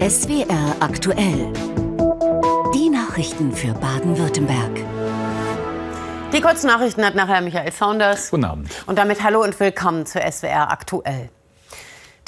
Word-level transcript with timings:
SWR 0.00 0.76
aktuell. 0.80 1.52
Die 2.74 2.88
Nachrichten 2.88 3.52
für 3.52 3.74
Baden-Württemberg. 3.74 4.80
Die 6.32 6.40
Kurznachrichten 6.40 7.04
hat 7.04 7.14
nachher 7.14 7.42
Michael 7.42 7.70
Saunders. 7.70 8.30
Guten 8.30 8.44
Abend. 8.44 8.70
Und 8.86 8.98
damit 8.98 9.22
hallo 9.22 9.42
und 9.42 9.60
willkommen 9.60 10.06
zu 10.06 10.18
SWR 10.18 10.70
aktuell. 10.70 11.28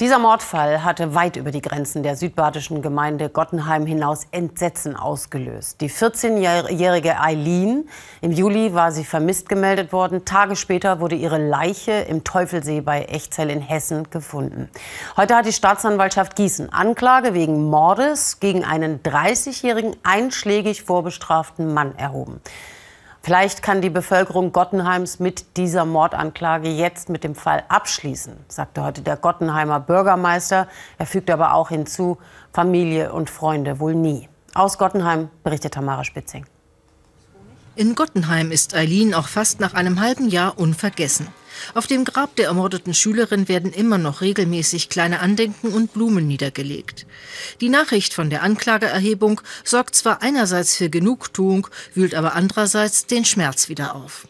Dieser 0.03 0.19
Mordfall 0.19 0.83
hatte 0.83 1.15
weit 1.15 1.37
über 1.37 1.51
die 1.51 1.61
Grenzen 1.61 2.03
der 2.03 2.17
südbadischen 2.17 2.81
Gemeinde 2.81 3.29
Gottenheim 3.29 3.85
hinaus 3.85 4.27
Entsetzen 4.31 4.97
ausgelöst. 4.97 5.79
Die 5.79 5.89
14-jährige 5.89 7.21
Eileen, 7.21 7.87
im 8.19 8.33
Juli 8.33 8.73
war 8.73 8.91
sie 8.91 9.05
vermisst 9.05 9.47
gemeldet 9.47 9.93
worden. 9.93 10.25
Tage 10.25 10.57
später 10.57 10.99
wurde 10.99 11.15
ihre 11.15 11.37
Leiche 11.37 11.93
im 11.93 12.25
Teufelsee 12.25 12.81
bei 12.81 13.03
Echzell 13.03 13.49
in 13.49 13.61
Hessen 13.61 14.09
gefunden. 14.09 14.69
Heute 15.15 15.37
hat 15.37 15.45
die 15.45 15.53
Staatsanwaltschaft 15.53 16.35
Gießen 16.35 16.73
Anklage 16.73 17.33
wegen 17.33 17.69
Mordes 17.69 18.41
gegen 18.41 18.65
einen 18.65 19.01
30-jährigen 19.03 19.95
einschlägig 20.03 20.83
vorbestraften 20.83 21.73
Mann 21.73 21.97
erhoben. 21.97 22.41
Vielleicht 23.25 23.63
kann 23.63 23.79
die 23.79 23.89
Bevölkerung 23.89 24.51
Gottenheims 24.51 25.19
mit 25.19 25.55
dieser 25.55 25.85
Mordanklage 25.85 26.67
jetzt 26.67 27.07
mit 27.07 27.23
dem 27.23 27.35
Fall 27.35 27.63
abschließen, 27.69 28.35
sagte 28.49 28.83
heute 28.83 29.01
der 29.01 29.15
Gottenheimer 29.15 29.79
Bürgermeister. 29.79 30.67
Er 30.97 31.05
fügte 31.05 31.31
aber 31.31 31.53
auch 31.53 31.69
hinzu, 31.69 32.17
Familie 32.51 33.13
und 33.13 33.29
Freunde 33.29 33.79
wohl 33.79 33.95
nie. 33.95 34.27
Aus 34.53 34.77
Gottenheim 34.77 35.29
berichtet 35.41 35.75
Tamara 35.75 36.03
Spitzing. 36.03 36.45
In 37.75 37.95
Gottenheim 37.95 38.51
ist 38.51 38.75
Eileen 38.75 39.15
auch 39.15 39.27
fast 39.27 39.59
nach 39.59 39.73
einem 39.73 39.99
halben 39.99 40.29
Jahr 40.29 40.59
unvergessen. 40.59 41.27
Auf 41.73 41.87
dem 41.87 42.05
Grab 42.05 42.35
der 42.35 42.45
ermordeten 42.45 42.93
Schülerin 42.93 43.47
werden 43.47 43.73
immer 43.73 43.97
noch 43.97 44.21
regelmäßig 44.21 44.89
kleine 44.89 45.21
Andenken 45.21 45.69
und 45.69 45.91
Blumen 45.91 46.27
niedergelegt. 46.27 47.07
Die 47.61 47.69
Nachricht 47.69 48.13
von 48.13 48.29
der 48.29 48.43
Anklageerhebung 48.43 49.41
sorgt 49.63 49.95
zwar 49.95 50.21
einerseits 50.21 50.75
für 50.75 50.91
Genugtuung, 50.91 51.67
wühlt 51.95 52.13
aber 52.13 52.35
andererseits 52.35 53.07
den 53.07 53.25
Schmerz 53.25 53.69
wieder 53.69 53.95
auf. 53.95 54.27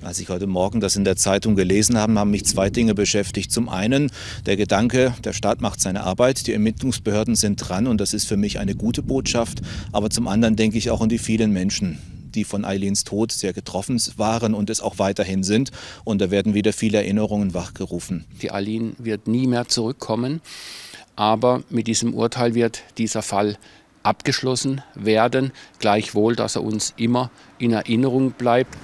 Als 0.00 0.18
ich 0.18 0.30
heute 0.30 0.46
Morgen 0.46 0.80
das 0.80 0.96
in 0.96 1.04
der 1.04 1.16
Zeitung 1.16 1.56
gelesen 1.56 1.98
habe, 1.98 2.14
haben 2.14 2.30
mich 2.30 2.46
zwei 2.46 2.70
Dinge 2.70 2.94
beschäftigt. 2.94 3.52
Zum 3.52 3.68
einen 3.68 4.10
der 4.46 4.56
Gedanke, 4.56 5.14
der 5.22 5.34
Staat 5.34 5.60
macht 5.60 5.82
seine 5.82 6.04
Arbeit, 6.04 6.46
die 6.46 6.54
Ermittlungsbehörden 6.54 7.36
sind 7.36 7.56
dran 7.56 7.86
und 7.86 8.00
das 8.00 8.14
ist 8.14 8.26
für 8.26 8.38
mich 8.38 8.58
eine 8.58 8.74
gute 8.74 9.02
Botschaft. 9.02 9.60
Aber 9.92 10.08
zum 10.08 10.28
anderen 10.28 10.56
denke 10.56 10.78
ich 10.78 10.88
auch 10.90 11.02
an 11.02 11.10
die 11.10 11.18
vielen 11.18 11.52
Menschen, 11.52 11.98
die 12.34 12.44
von 12.44 12.64
Eileens 12.64 13.04
Tod 13.04 13.32
sehr 13.32 13.52
getroffen 13.52 14.00
waren 14.16 14.54
und 14.54 14.70
es 14.70 14.80
auch 14.80 14.98
weiterhin 14.98 15.42
sind. 15.42 15.70
Und 16.04 16.20
da 16.20 16.30
werden 16.30 16.54
wieder 16.54 16.72
viele 16.72 16.98
Erinnerungen 16.98 17.54
wachgerufen. 17.54 18.24
Die 18.42 18.50
Eileen 18.50 18.94
wird 18.98 19.26
nie 19.28 19.46
mehr 19.46 19.68
zurückkommen, 19.68 20.40
aber 21.16 21.62
mit 21.70 21.86
diesem 21.86 22.14
Urteil 22.14 22.54
wird 22.54 22.82
dieser 22.98 23.22
Fall 23.22 23.58
abgeschlossen 24.02 24.82
werden, 24.94 25.52
gleichwohl, 25.78 26.36
dass 26.36 26.56
er 26.56 26.64
uns 26.64 26.94
immer 26.96 27.30
in 27.58 27.72
Erinnerung 27.72 28.32
bleibt. 28.32 28.74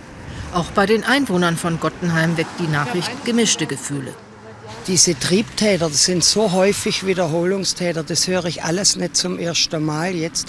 Auch 0.53 0.71
bei 0.73 0.87
den 0.87 1.05
Einwohnern 1.05 1.57
von 1.57 1.81
Gottenheim 1.81 2.37
weckt 2.37 2.61
die 2.61 2.69
Nachricht 2.69 3.25
gemischte 3.25 3.67
Gefühle. 3.67 4.15
Diese 4.87 5.19
Triebtäter, 5.19 5.89
das 5.89 6.05
sind 6.05 6.23
so 6.23 6.53
häufig 6.53 7.05
Wiederholungstäter, 7.07 8.05
das 8.05 8.29
höre 8.29 8.45
ich 8.45 8.63
alles 8.63 8.97
nicht 8.97 9.17
zum 9.17 9.39
ersten 9.39 9.85
Mal 9.85 10.15
jetzt. 10.15 10.49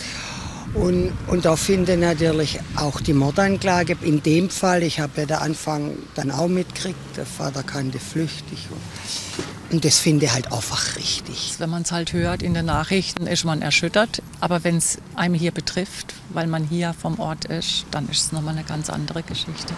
Und, 0.74 1.12
und 1.28 1.46
da 1.46 1.56
finde 1.56 1.98
natürlich 1.98 2.60
auch 2.76 3.00
die 3.02 3.14
Mordanklage 3.14 3.98
in 4.02 4.22
dem 4.22 4.50
Fall, 4.50 4.84
ich 4.84 5.00
habe 5.00 5.22
ja 5.22 5.26
den 5.26 5.38
Anfang 5.38 5.94
dann 6.16 6.32
auch 6.32 6.48
mitgekriegt, 6.48 6.98
der 7.16 7.26
Vater 7.26 7.64
kannte 7.64 8.00
flüchtig. 8.00 8.68
Und, 8.70 9.74
und 9.74 9.86
das 9.86 9.98
finde 10.00 10.26
ich 10.26 10.34
halt 10.34 10.52
einfach 10.52 10.96
richtig. 10.96 11.56
Wenn 11.58 11.70
man 11.70 11.82
es 11.82 11.92
halt 11.92 12.14
hört 12.14 12.44
in 12.44 12.54
den 12.54 12.66
Nachrichten, 12.66 13.28
ist 13.28 13.44
man 13.44 13.62
erschüttert. 13.62 14.22
Aber 14.40 14.64
wenn 14.64 14.78
es 14.78 15.00
einem 15.16 15.36
hier 15.36 15.52
betrifft, 15.52 16.14
weil 16.30 16.48
man 16.48 16.64
hier 16.64 16.94
vom 16.94 17.20
Ort 17.20 17.46
ist, 17.46 17.86
dann 17.92 18.08
ist 18.10 18.26
es 18.26 18.32
nochmal 18.32 18.56
eine 18.56 18.64
ganz 18.64 18.90
andere 18.90 19.24
Geschichte. 19.24 19.74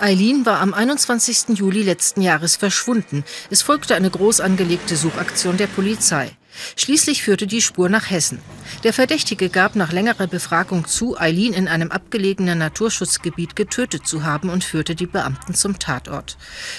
Eileen 0.00 0.46
war 0.46 0.60
am 0.60 0.74
21. 0.74 1.58
Juli 1.58 1.82
letzten 1.82 2.22
Jahres 2.22 2.54
verschwunden. 2.54 3.24
Es 3.50 3.62
folgte 3.62 3.96
eine 3.96 4.10
groß 4.10 4.40
angelegte 4.40 4.94
Suchaktion 4.94 5.56
der 5.56 5.66
Polizei. 5.66 6.30
Schließlich 6.76 7.22
führte 7.22 7.46
die 7.46 7.60
Spur 7.60 7.88
nach 7.88 8.10
Hessen. 8.10 8.40
Der 8.84 8.92
Verdächtige 8.92 9.48
gab 9.48 9.76
nach 9.76 9.92
längerer 9.92 10.26
Befragung 10.26 10.86
zu, 10.86 11.18
Eileen 11.18 11.52
in 11.52 11.68
einem 11.68 11.90
abgelegenen 11.90 12.58
Naturschutzgebiet 12.58 13.56
getötet 13.56 14.06
zu 14.06 14.24
haben 14.24 14.50
und 14.50 14.64
führte 14.64 14.94
die 14.94 15.06
Beamten 15.06 15.54
zum 15.54 15.78
Tatort. 15.78 16.36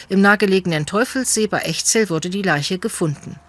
Im 0.10 0.22
nahegelegenen 0.22 0.86
Teufelssee 0.86 1.48
bei 1.48 1.60
Echzell 1.60 2.10
wurde 2.10 2.30
die 2.30 2.42
Leiche 2.42 2.80
gefunden. 2.80 3.40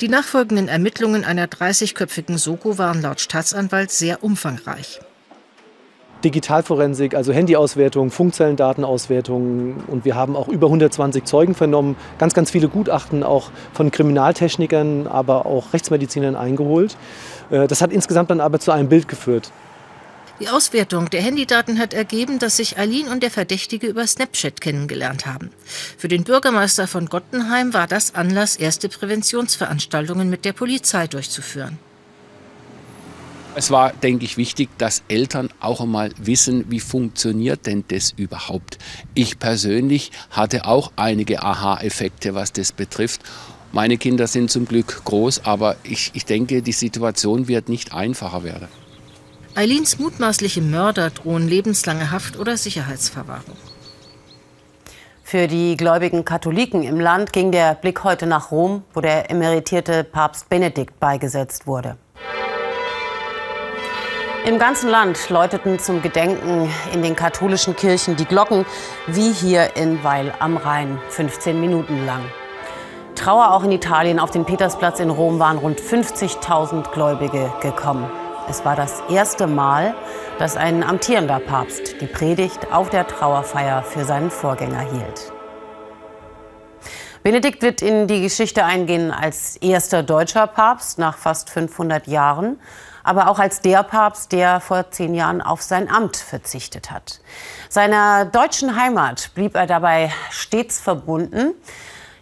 Die 0.00 0.08
nachfolgenden 0.08 0.68
Ermittlungen 0.68 1.24
einer 1.24 1.46
30-köpfigen 1.46 2.38
Soko 2.38 2.78
waren 2.78 3.02
laut 3.02 3.20
Staatsanwalt 3.20 3.90
sehr 3.90 4.22
umfangreich. 4.22 5.00
Digitalforensik, 6.24 7.14
also 7.14 7.32
Handyauswertung, 7.32 8.10
Funkzellendatenauswertung. 8.10 9.76
Und 9.86 10.04
wir 10.04 10.14
haben 10.14 10.36
auch 10.36 10.48
über 10.48 10.66
120 10.66 11.24
Zeugen 11.24 11.54
vernommen, 11.54 11.96
ganz, 12.18 12.34
ganz 12.34 12.50
viele 12.50 12.68
Gutachten 12.68 13.22
auch 13.22 13.50
von 13.72 13.90
Kriminaltechnikern, 13.90 15.06
aber 15.06 15.46
auch 15.46 15.72
Rechtsmedizinern 15.72 16.36
eingeholt. 16.36 16.96
Äh, 17.50 17.66
das 17.66 17.82
hat 17.82 17.92
insgesamt 17.92 18.30
dann 18.30 18.40
aber 18.40 18.60
zu 18.60 18.72
einem 18.72 18.88
Bild 18.88 19.08
geführt. 19.08 19.52
Die 20.40 20.48
Auswertung 20.48 21.08
der 21.08 21.22
Handydaten 21.22 21.78
hat 21.78 21.94
ergeben, 21.94 22.40
dass 22.40 22.56
sich 22.56 22.76
Aline 22.78 23.10
und 23.10 23.22
der 23.22 23.30
Verdächtige 23.30 23.86
über 23.86 24.04
Snapchat 24.06 24.60
kennengelernt 24.60 25.24
haben. 25.24 25.50
Für 25.96 26.08
den 26.08 26.24
Bürgermeister 26.24 26.88
von 26.88 27.06
Gottenheim 27.06 27.74
war 27.74 27.86
das 27.86 28.14
Anlass, 28.16 28.56
erste 28.56 28.88
Präventionsveranstaltungen 28.88 30.28
mit 30.28 30.44
der 30.44 30.52
Polizei 30.52 31.06
durchzuführen. 31.06 31.78
Es 33.54 33.70
war, 33.70 33.92
denke 33.92 34.24
ich, 34.24 34.38
wichtig, 34.38 34.70
dass 34.78 35.02
Eltern 35.08 35.50
auch 35.60 35.82
einmal 35.82 36.10
wissen, 36.16 36.64
wie 36.70 36.80
funktioniert 36.80 37.66
denn 37.66 37.84
das 37.88 38.12
überhaupt. 38.12 38.78
Ich 39.14 39.38
persönlich 39.38 40.10
hatte 40.30 40.64
auch 40.64 40.90
einige 40.96 41.42
Aha-Effekte, 41.42 42.34
was 42.34 42.52
das 42.52 42.72
betrifft. 42.72 43.20
Meine 43.70 43.98
Kinder 43.98 44.26
sind 44.26 44.50
zum 44.50 44.64
Glück 44.64 45.04
groß, 45.04 45.44
aber 45.44 45.76
ich, 45.82 46.12
ich 46.14 46.24
denke, 46.24 46.62
die 46.62 46.72
Situation 46.72 47.46
wird 47.46 47.68
nicht 47.68 47.92
einfacher 47.92 48.42
werden. 48.42 48.68
Eileens 49.54 49.98
mutmaßliche 49.98 50.62
Mörder 50.62 51.10
drohen 51.10 51.46
lebenslange 51.46 52.10
Haft 52.10 52.38
oder 52.38 52.56
Sicherheitsverwahrung. 52.56 53.56
Für 55.22 55.46
die 55.46 55.76
gläubigen 55.76 56.24
Katholiken 56.24 56.82
im 56.82 56.98
Land 56.98 57.34
ging 57.34 57.52
der 57.52 57.74
Blick 57.74 58.02
heute 58.02 58.26
nach 58.26 58.50
Rom, 58.50 58.82
wo 58.94 59.02
der 59.02 59.30
emeritierte 59.30 60.04
Papst 60.04 60.48
Benedikt 60.48 60.98
beigesetzt 61.00 61.66
wurde. 61.66 61.96
Im 64.44 64.58
ganzen 64.58 64.88
Land 64.90 65.30
läuteten 65.30 65.78
zum 65.78 66.02
Gedenken 66.02 66.68
in 66.92 67.00
den 67.00 67.14
katholischen 67.14 67.76
Kirchen 67.76 68.16
die 68.16 68.24
Glocken, 68.24 68.66
wie 69.06 69.32
hier 69.32 69.76
in 69.76 70.02
Weil 70.02 70.34
am 70.40 70.56
Rhein, 70.56 70.98
15 71.10 71.60
Minuten 71.60 72.04
lang. 72.06 72.24
Trauer 73.14 73.52
auch 73.52 73.62
in 73.62 73.70
Italien. 73.70 74.18
Auf 74.18 74.32
den 74.32 74.44
Petersplatz 74.44 74.98
in 74.98 75.10
Rom 75.10 75.38
waren 75.38 75.58
rund 75.58 75.80
50.000 75.80 76.90
Gläubige 76.90 77.52
gekommen. 77.60 78.10
Es 78.48 78.64
war 78.64 78.74
das 78.74 79.00
erste 79.08 79.46
Mal, 79.46 79.94
dass 80.40 80.56
ein 80.56 80.82
amtierender 80.82 81.38
Papst 81.38 82.00
die 82.00 82.06
Predigt 82.06 82.72
auf 82.72 82.90
der 82.90 83.06
Trauerfeier 83.06 83.84
für 83.84 84.04
seinen 84.04 84.32
Vorgänger 84.32 84.80
hielt. 84.80 85.32
Benedikt 87.22 87.62
wird 87.62 87.80
in 87.80 88.08
die 88.08 88.22
Geschichte 88.22 88.64
eingehen 88.64 89.12
als 89.12 89.54
erster 89.58 90.02
deutscher 90.02 90.48
Papst 90.48 90.98
nach 90.98 91.16
fast 91.16 91.48
500 91.48 92.08
Jahren 92.08 92.58
aber 93.04 93.28
auch 93.28 93.38
als 93.38 93.60
der 93.60 93.82
Papst, 93.82 94.32
der 94.32 94.60
vor 94.60 94.90
zehn 94.90 95.14
Jahren 95.14 95.40
auf 95.40 95.62
sein 95.62 95.90
Amt 95.90 96.16
verzichtet 96.16 96.90
hat. 96.90 97.20
Seiner 97.68 98.24
deutschen 98.24 98.76
Heimat 98.76 99.30
blieb 99.34 99.56
er 99.56 99.66
dabei 99.66 100.12
stets 100.30 100.80
verbunden. 100.80 101.54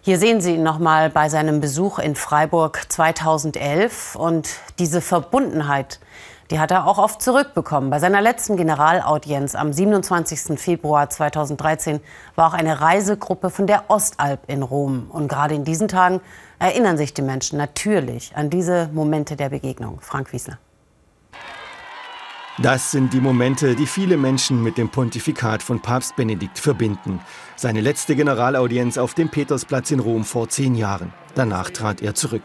Hier 0.02 0.19
sehen 0.19 0.40
Sie 0.40 0.54
ihn 0.54 0.62
noch 0.62 0.78
mal 0.78 1.10
bei 1.10 1.28
seinem 1.28 1.60
Besuch 1.60 1.99
in 1.99 2.14
Freiburg 2.14 2.87
2011 2.88 4.16
und 4.16 4.49
diese 4.78 5.02
Verbundenheit, 5.02 6.00
die 6.50 6.58
hat 6.58 6.70
er 6.70 6.87
auch 6.87 6.96
oft 6.96 7.20
zurückbekommen. 7.20 7.90
Bei 7.90 7.99
seiner 7.99 8.22
letzten 8.22 8.56
Generalaudienz 8.56 9.54
am 9.54 9.75
27. 9.75 10.58
Februar 10.58 11.10
2013 11.10 12.00
war 12.34 12.49
auch 12.49 12.54
eine 12.54 12.81
Reisegruppe 12.81 13.50
von 13.50 13.66
der 13.66 13.84
Ostalb 13.88 14.40
in 14.49 14.62
Rom. 14.62 15.10
Und 15.12 15.28
gerade 15.28 15.54
in 15.54 15.64
diesen 15.64 15.87
Tagen 15.87 16.22
erinnern 16.58 16.96
sich 16.96 17.12
die 17.12 17.22
Menschen 17.22 17.58
natürlich 17.58 18.34
an 18.34 18.49
diese 18.49 18.88
Momente 18.94 19.37
der 19.37 19.50
Begegnung. 19.50 19.99
Frank 20.00 20.32
Wiesler. 20.32 20.58
Das 22.62 22.90
sind 22.90 23.14
die 23.14 23.22
Momente, 23.22 23.74
die 23.74 23.86
viele 23.86 24.18
Menschen 24.18 24.62
mit 24.62 24.76
dem 24.76 24.90
Pontifikat 24.90 25.62
von 25.62 25.80
Papst 25.80 26.14
Benedikt 26.16 26.58
verbinden. 26.58 27.20
Seine 27.56 27.80
letzte 27.80 28.14
Generalaudienz 28.14 28.98
auf 28.98 29.14
dem 29.14 29.30
Petersplatz 29.30 29.90
in 29.90 29.98
Rom 29.98 30.24
vor 30.24 30.50
zehn 30.50 30.74
Jahren. 30.74 31.14
Danach 31.34 31.70
trat 31.70 32.02
er 32.02 32.14
zurück. 32.14 32.42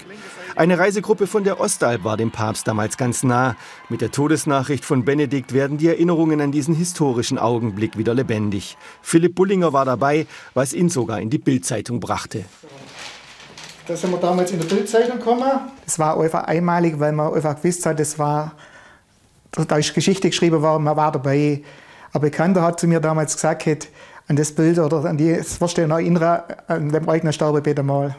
Eine 0.55 0.79
Reisegruppe 0.79 1.27
von 1.27 1.43
der 1.43 1.59
Ostalb 1.59 2.05
war 2.05 2.15
dem 2.15 2.31
Papst 2.31 2.65
damals 2.65 2.95
ganz 2.95 3.23
nah. 3.23 3.57
Mit 3.89 3.99
der 3.99 4.11
Todesnachricht 4.11 4.85
von 4.85 5.03
Benedikt 5.03 5.51
werden 5.51 5.77
die 5.77 5.89
Erinnerungen 5.89 6.39
an 6.39 6.53
diesen 6.53 6.75
historischen 6.75 7.37
Augenblick 7.37 7.97
wieder 7.97 8.13
lebendig. 8.13 8.77
Philipp 9.01 9.35
Bullinger 9.35 9.73
war 9.73 9.83
dabei, 9.83 10.27
was 10.53 10.71
ihn 10.71 10.87
sogar 10.87 11.19
in 11.19 11.29
die 11.29 11.39
Bildzeitung 11.39 11.99
brachte. 11.99 12.45
Da 13.85 13.97
sind 13.97 14.11
wir 14.11 14.17
damals 14.17 14.49
in 14.49 14.59
der 14.59 14.65
Bildzeitung 14.65 15.17
gekommen. 15.19 15.51
Das 15.83 15.99
war 15.99 16.17
einfach 16.17 16.45
einmalig, 16.45 17.01
weil 17.01 17.11
man 17.11 17.33
einfach 17.33 17.61
gewusst 17.61 17.85
hat, 17.85 17.99
das 17.99 18.17
war, 18.17 18.53
da 19.57 19.77
ist 19.77 19.93
Geschichte 19.93 20.29
geschrieben 20.29 20.61
worden, 20.61 20.83
man 20.83 20.97
war 20.97 21.11
dabei. 21.11 21.61
Ein 22.13 22.21
Bekannter 22.21 22.61
hat 22.61 22.79
zu 22.79 22.87
mir 22.87 22.99
damals 22.99 23.35
gesagt, 23.35 23.89
an 24.27 24.35
das 24.35 24.51
Bild 24.51 24.79
oder 24.79 25.05
an 25.05 25.17
die, 25.17 25.35
das 25.35 25.61
wirst 25.61 25.77
du 25.77 25.87
noch 25.87 25.97
erinnern, 25.97 26.43
an 26.67 26.89
dem 26.89 27.07
eigenen 27.07 27.33
Sterbebett 27.33 27.79
einmal. 27.79 28.15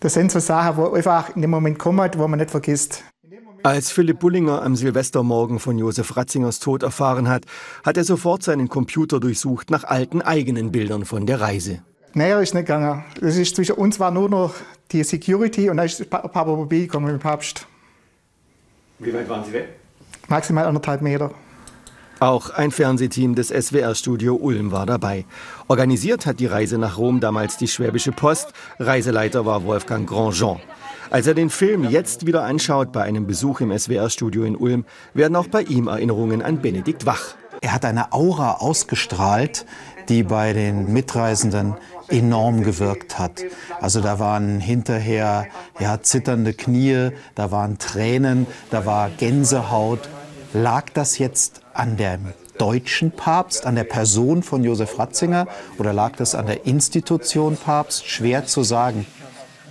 Das 0.00 0.14
sind 0.14 0.32
so 0.32 0.40
Sachen, 0.40 0.84
die 0.84 0.96
einfach 0.96 1.34
in 1.34 1.42
dem 1.42 1.50
Moment 1.50 1.78
kommen, 1.78 2.10
wo 2.16 2.26
man 2.26 2.38
nicht 2.38 2.50
vergisst. 2.50 3.04
Als 3.62 3.92
Philipp 3.92 4.18
Bullinger 4.18 4.62
am 4.62 4.74
Silvestermorgen 4.74 5.60
von 5.60 5.78
Josef 5.78 6.16
Ratzingers 6.16 6.58
Tod 6.58 6.82
erfahren 6.82 7.28
hat, 7.28 7.44
hat 7.84 7.96
er 7.96 8.02
sofort 8.02 8.42
seinen 8.42 8.68
Computer 8.68 9.20
durchsucht 9.20 9.70
nach 9.70 9.84
alten 9.84 10.20
eigenen 10.20 10.72
Bildern 10.72 11.04
von 11.04 11.26
der 11.26 11.40
Reise. 11.40 11.82
Näher 12.14 12.40
ist 12.40 12.54
nicht 12.54 12.66
gegangen. 12.66 13.04
Das 13.20 13.36
ist 13.36 13.54
zwischen 13.54 13.76
uns 13.76 14.00
war 14.00 14.10
nur 14.10 14.28
noch 14.28 14.54
die 14.90 15.04
Security 15.04 15.70
und 15.70 15.76
dann 15.76 15.86
ist 15.86 16.10
Papa 16.10 16.44
Mobil 16.44 16.82
gekommen 16.82 17.06
mit 17.06 17.14
dem 17.14 17.20
Papst. 17.20 17.68
Wie 19.02 19.12
weit 19.12 19.28
waren 19.28 19.44
Sie 19.44 19.52
weg? 19.52 19.68
Maximal 20.28 20.64
anderthalb 20.66 21.02
Meter. 21.02 21.32
Auch 22.20 22.50
ein 22.50 22.70
Fernsehteam 22.70 23.34
des 23.34 23.48
SWR-Studio 23.48 24.36
Ulm 24.36 24.70
war 24.70 24.86
dabei. 24.86 25.24
Organisiert 25.66 26.24
hat 26.24 26.38
die 26.38 26.46
Reise 26.46 26.78
nach 26.78 26.98
Rom 26.98 27.18
damals 27.18 27.56
die 27.56 27.66
Schwäbische 27.66 28.12
Post. 28.12 28.52
Reiseleiter 28.78 29.44
war 29.44 29.64
Wolfgang 29.64 30.08
Grandjean. 30.08 30.60
Als 31.10 31.26
er 31.26 31.34
den 31.34 31.50
Film 31.50 31.90
jetzt 31.90 32.26
wieder 32.26 32.44
anschaut 32.44 32.92
bei 32.92 33.02
einem 33.02 33.26
Besuch 33.26 33.60
im 33.60 33.76
SWR-Studio 33.76 34.44
in 34.44 34.54
Ulm, 34.54 34.84
werden 35.14 35.34
auch 35.34 35.48
bei 35.48 35.62
ihm 35.62 35.88
Erinnerungen 35.88 36.40
an 36.40 36.62
Benedikt 36.62 37.04
wach. 37.04 37.34
Er 37.60 37.74
hat 37.74 37.84
eine 37.84 38.12
Aura 38.12 38.54
ausgestrahlt, 38.54 39.66
die 40.08 40.22
bei 40.22 40.52
den 40.52 40.92
Mitreisenden 40.92 41.74
enorm 42.08 42.62
gewirkt 42.62 43.18
hat. 43.18 43.44
Also 43.80 44.00
da 44.00 44.18
waren 44.18 44.60
hinterher 44.60 45.46
ja, 45.78 46.00
zitternde 46.02 46.54
Knie, 46.54 47.10
da 47.34 47.50
waren 47.50 47.78
Tränen, 47.78 48.46
da 48.70 48.86
war 48.86 49.10
Gänsehaut. 49.10 50.08
Lag 50.52 50.90
das 50.92 51.18
jetzt 51.18 51.62
an 51.72 51.96
dem 51.96 52.32
deutschen 52.58 53.10
Papst, 53.10 53.66
an 53.66 53.74
der 53.74 53.84
Person 53.84 54.42
von 54.42 54.62
Josef 54.62 54.98
Ratzinger 54.98 55.46
oder 55.78 55.92
lag 55.92 56.16
das 56.16 56.34
an 56.34 56.46
der 56.46 56.66
Institution 56.66 57.56
Papst? 57.56 58.06
Schwer 58.06 58.46
zu 58.46 58.62
sagen. 58.62 59.06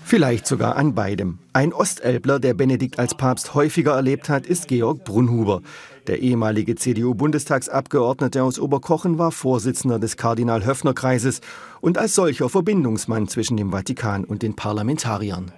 Vielleicht 0.03 0.45
sogar 0.47 0.75
an 0.75 0.93
beidem. 0.93 1.39
Ein 1.53 1.73
Ostelbler, 1.73 2.39
der 2.39 2.53
Benedikt 2.53 2.99
als 2.99 3.15
Papst 3.15 3.53
häufiger 3.53 3.93
erlebt 3.93 4.29
hat, 4.29 4.45
ist 4.45 4.67
Georg 4.67 5.03
Brunhuber. 5.05 5.61
Der 6.07 6.19
ehemalige 6.19 6.75
CDU-Bundestagsabgeordnete 6.75 8.43
aus 8.43 8.59
Oberkochen 8.59 9.17
war 9.17 9.31
Vorsitzender 9.31 9.99
des 9.99 10.17
Kardinal-Höffner-Kreises 10.17 11.41
und 11.79 11.97
als 11.97 12.15
solcher 12.15 12.49
Verbindungsmann 12.49 13.27
zwischen 13.27 13.55
dem 13.55 13.71
Vatikan 13.71 14.25
und 14.25 14.41
den 14.41 14.55
Parlamentariern. 14.55 15.51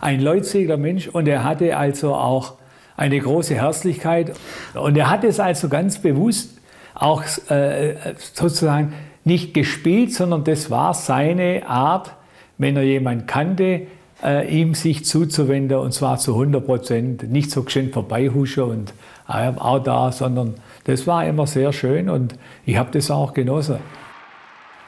Ein 0.00 0.20
leutseliger 0.20 0.76
Mensch 0.76 1.08
und 1.08 1.26
er 1.26 1.44
hatte 1.44 1.76
also 1.76 2.14
auch 2.14 2.54
eine 2.96 3.18
große 3.18 3.54
Herzlichkeit 3.54 4.36
und 4.74 4.96
er 4.96 5.10
hat 5.10 5.24
es 5.24 5.40
also 5.40 5.68
ganz 5.68 6.00
bewusst 6.00 6.60
auch 6.94 7.24
äh, 7.48 7.96
sozusagen 8.34 8.92
nicht 9.24 9.54
gespielt, 9.54 10.12
sondern 10.12 10.44
das 10.44 10.70
war 10.70 10.94
seine 10.94 11.66
Art, 11.66 12.14
wenn 12.60 12.76
er 12.76 12.82
jemanden 12.82 13.26
kannte, 13.26 13.86
äh, 14.22 14.46
ihm 14.54 14.74
sich 14.74 15.06
zuzuwenden 15.06 15.78
und 15.78 15.94
zwar 15.94 16.18
zu 16.18 16.34
100 16.34 16.64
Prozent, 16.64 17.30
nicht 17.30 17.50
so 17.50 17.62
geschwind 17.62 17.94
vorbeihuschen 17.94 18.64
und 18.64 18.94
äh, 19.28 19.50
auch 19.56 19.78
da, 19.78 20.12
sondern 20.12 20.54
das 20.84 21.06
war 21.06 21.26
immer 21.26 21.46
sehr 21.46 21.72
schön 21.72 22.10
und 22.10 22.34
ich 22.66 22.76
habe 22.76 22.90
das 22.92 23.10
auch 23.10 23.32
genossen. 23.32 23.78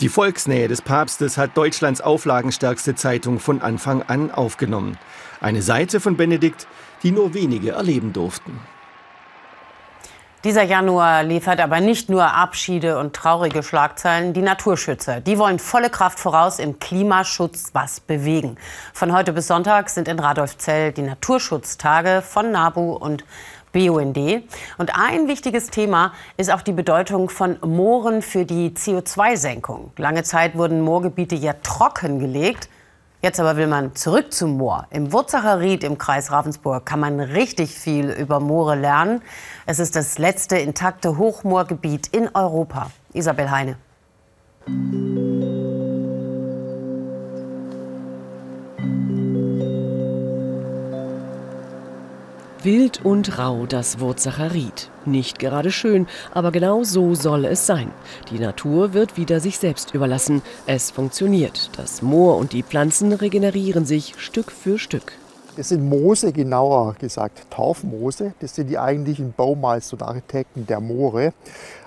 Die 0.02 0.10
Volksnähe 0.10 0.68
des 0.68 0.82
Papstes 0.82 1.38
hat 1.38 1.56
Deutschlands 1.56 2.02
auflagenstärkste 2.02 2.94
Zeitung 2.94 3.38
von 3.38 3.62
Anfang 3.62 4.02
an 4.02 4.30
aufgenommen. 4.30 4.98
Eine 5.40 5.62
Seite 5.62 5.98
von 6.00 6.16
Benedikt, 6.16 6.66
die 7.02 7.10
nur 7.10 7.32
wenige 7.32 7.70
erleben 7.70 8.12
durften. 8.12 8.52
Dieser 10.44 10.64
Januar 10.64 11.22
liefert 11.22 11.60
aber 11.60 11.78
nicht 11.78 12.08
nur 12.08 12.24
Abschiede 12.34 12.98
und 12.98 13.14
traurige 13.14 13.62
Schlagzeilen. 13.62 14.32
Die 14.32 14.42
Naturschützer, 14.42 15.20
die 15.20 15.38
wollen 15.38 15.60
volle 15.60 15.88
Kraft 15.88 16.18
voraus 16.18 16.58
im 16.58 16.80
Klimaschutz 16.80 17.70
was 17.74 18.00
bewegen. 18.00 18.56
Von 18.92 19.12
heute 19.12 19.32
bis 19.32 19.46
Sonntag 19.46 19.88
sind 19.88 20.08
in 20.08 20.18
Radolfzell 20.18 20.90
die 20.90 21.02
Naturschutztage 21.02 22.22
von 22.22 22.50
NABU 22.50 22.92
und 22.92 23.24
BUND. 23.70 24.18
Und 24.78 24.98
ein 24.98 25.28
wichtiges 25.28 25.70
Thema 25.70 26.12
ist 26.36 26.52
auch 26.52 26.62
die 26.62 26.72
Bedeutung 26.72 27.30
von 27.30 27.58
Mooren 27.64 28.20
für 28.20 28.44
die 28.44 28.70
CO2-Senkung. 28.70 29.92
Lange 29.96 30.24
Zeit 30.24 30.58
wurden 30.58 30.80
Moorgebiete 30.80 31.36
ja 31.36 31.52
trockengelegt. 31.52 32.68
Jetzt 33.24 33.38
aber 33.38 33.56
will 33.56 33.68
man 33.68 33.94
zurück 33.94 34.32
zum 34.32 34.56
Moor. 34.56 34.88
Im 34.90 35.12
Wurzacher 35.12 35.60
Ried 35.60 35.84
im 35.84 35.96
Kreis 35.96 36.32
Ravensburg 36.32 36.84
kann 36.84 36.98
man 36.98 37.20
richtig 37.20 37.70
viel 37.70 38.10
über 38.10 38.40
Moore 38.40 38.74
lernen. 38.74 39.22
Es 39.64 39.78
ist 39.78 39.94
das 39.94 40.18
letzte 40.18 40.58
intakte 40.58 41.16
Hochmoorgebiet 41.18 42.08
in 42.08 42.28
Europa. 42.34 42.90
Isabel 43.12 43.48
Heine. 43.52 43.76
Wild 52.64 53.04
und 53.04 53.38
rau 53.38 53.66
das 53.66 53.98
Wurzacher 53.98 54.54
Ried. 54.54 54.88
Nicht 55.04 55.38
gerade 55.38 55.72
schön, 55.72 56.06
aber 56.32 56.52
genau 56.52 56.84
so 56.84 57.14
soll 57.14 57.44
es 57.44 57.66
sein. 57.66 57.90
Die 58.30 58.38
Natur 58.38 58.92
wird 58.92 59.16
wieder 59.16 59.40
sich 59.40 59.58
selbst 59.58 59.94
überlassen. 59.94 60.42
Es 60.66 60.90
funktioniert. 60.90 61.70
Das 61.76 62.02
Moor 62.02 62.36
und 62.36 62.52
die 62.52 62.62
Pflanzen 62.62 63.12
regenerieren 63.12 63.84
sich 63.84 64.14
Stück 64.18 64.52
für 64.52 64.78
Stück. 64.78 65.14
Das 65.54 65.68
sind 65.68 65.86
Moose, 65.86 66.32
genauer 66.32 66.94
gesagt 66.94 67.50
Taufmoose. 67.50 68.32
Das 68.40 68.54
sind 68.54 68.68
die 68.68 68.78
eigentlichen 68.78 69.34
Baumeister 69.36 69.94
und 69.94 70.02
Architekten 70.02 70.66
der 70.66 70.80
Moore. 70.80 71.34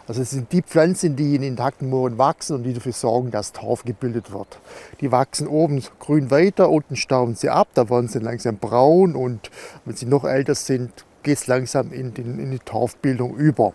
Also 0.08 0.22
es 0.22 0.30
sind 0.30 0.52
die 0.52 0.62
Pflanzen, 0.62 1.16
die 1.16 1.36
in 1.36 1.42
intakten 1.42 1.90
Mooren 1.90 2.20
wachsen 2.20 2.58
und 2.58 2.64
die 2.64 2.74
dafür 2.74 2.94
sorgen, 2.94 3.32
dass 3.32 3.54
Torf 3.54 3.84
gebildet 3.84 4.32
wird. 4.32 4.60
Die 5.02 5.12
wachsen 5.12 5.48
oben 5.48 5.84
grün 6.00 6.30
weiter, 6.30 6.70
unten 6.70 6.96
stauben 6.96 7.34
sie 7.34 7.50
ab, 7.50 7.70
da 7.74 7.90
werden 7.90 8.08
sie 8.08 8.20
langsam 8.20 8.58
braun 8.58 9.16
und 9.16 9.50
wenn 9.84 9.96
sie 9.96 10.06
noch 10.06 10.26
älter 10.26 10.54
sind, 10.54 10.92
geht 11.24 11.40
es 11.40 11.48
langsam 11.48 11.92
in, 11.92 12.14
den, 12.14 12.38
in 12.38 12.52
die 12.52 12.60
Torfbildung 12.60 13.36
über. 13.36 13.74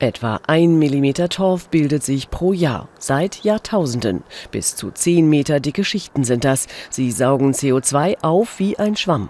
Etwa 0.00 0.40
ein 0.46 0.78
Millimeter 0.78 1.28
Torf 1.28 1.70
bildet 1.70 2.04
sich 2.04 2.30
pro 2.30 2.52
Jahr, 2.52 2.88
seit 3.00 3.42
Jahrtausenden. 3.42 4.22
Bis 4.52 4.76
zu 4.76 4.92
zehn 4.92 5.28
Meter 5.28 5.58
dicke 5.58 5.82
Schichten 5.82 6.22
sind 6.22 6.44
das. 6.44 6.68
Sie 6.88 7.10
saugen 7.10 7.50
CO2 7.50 8.22
auf 8.22 8.60
wie 8.60 8.78
ein 8.78 8.94
Schwamm. 8.94 9.28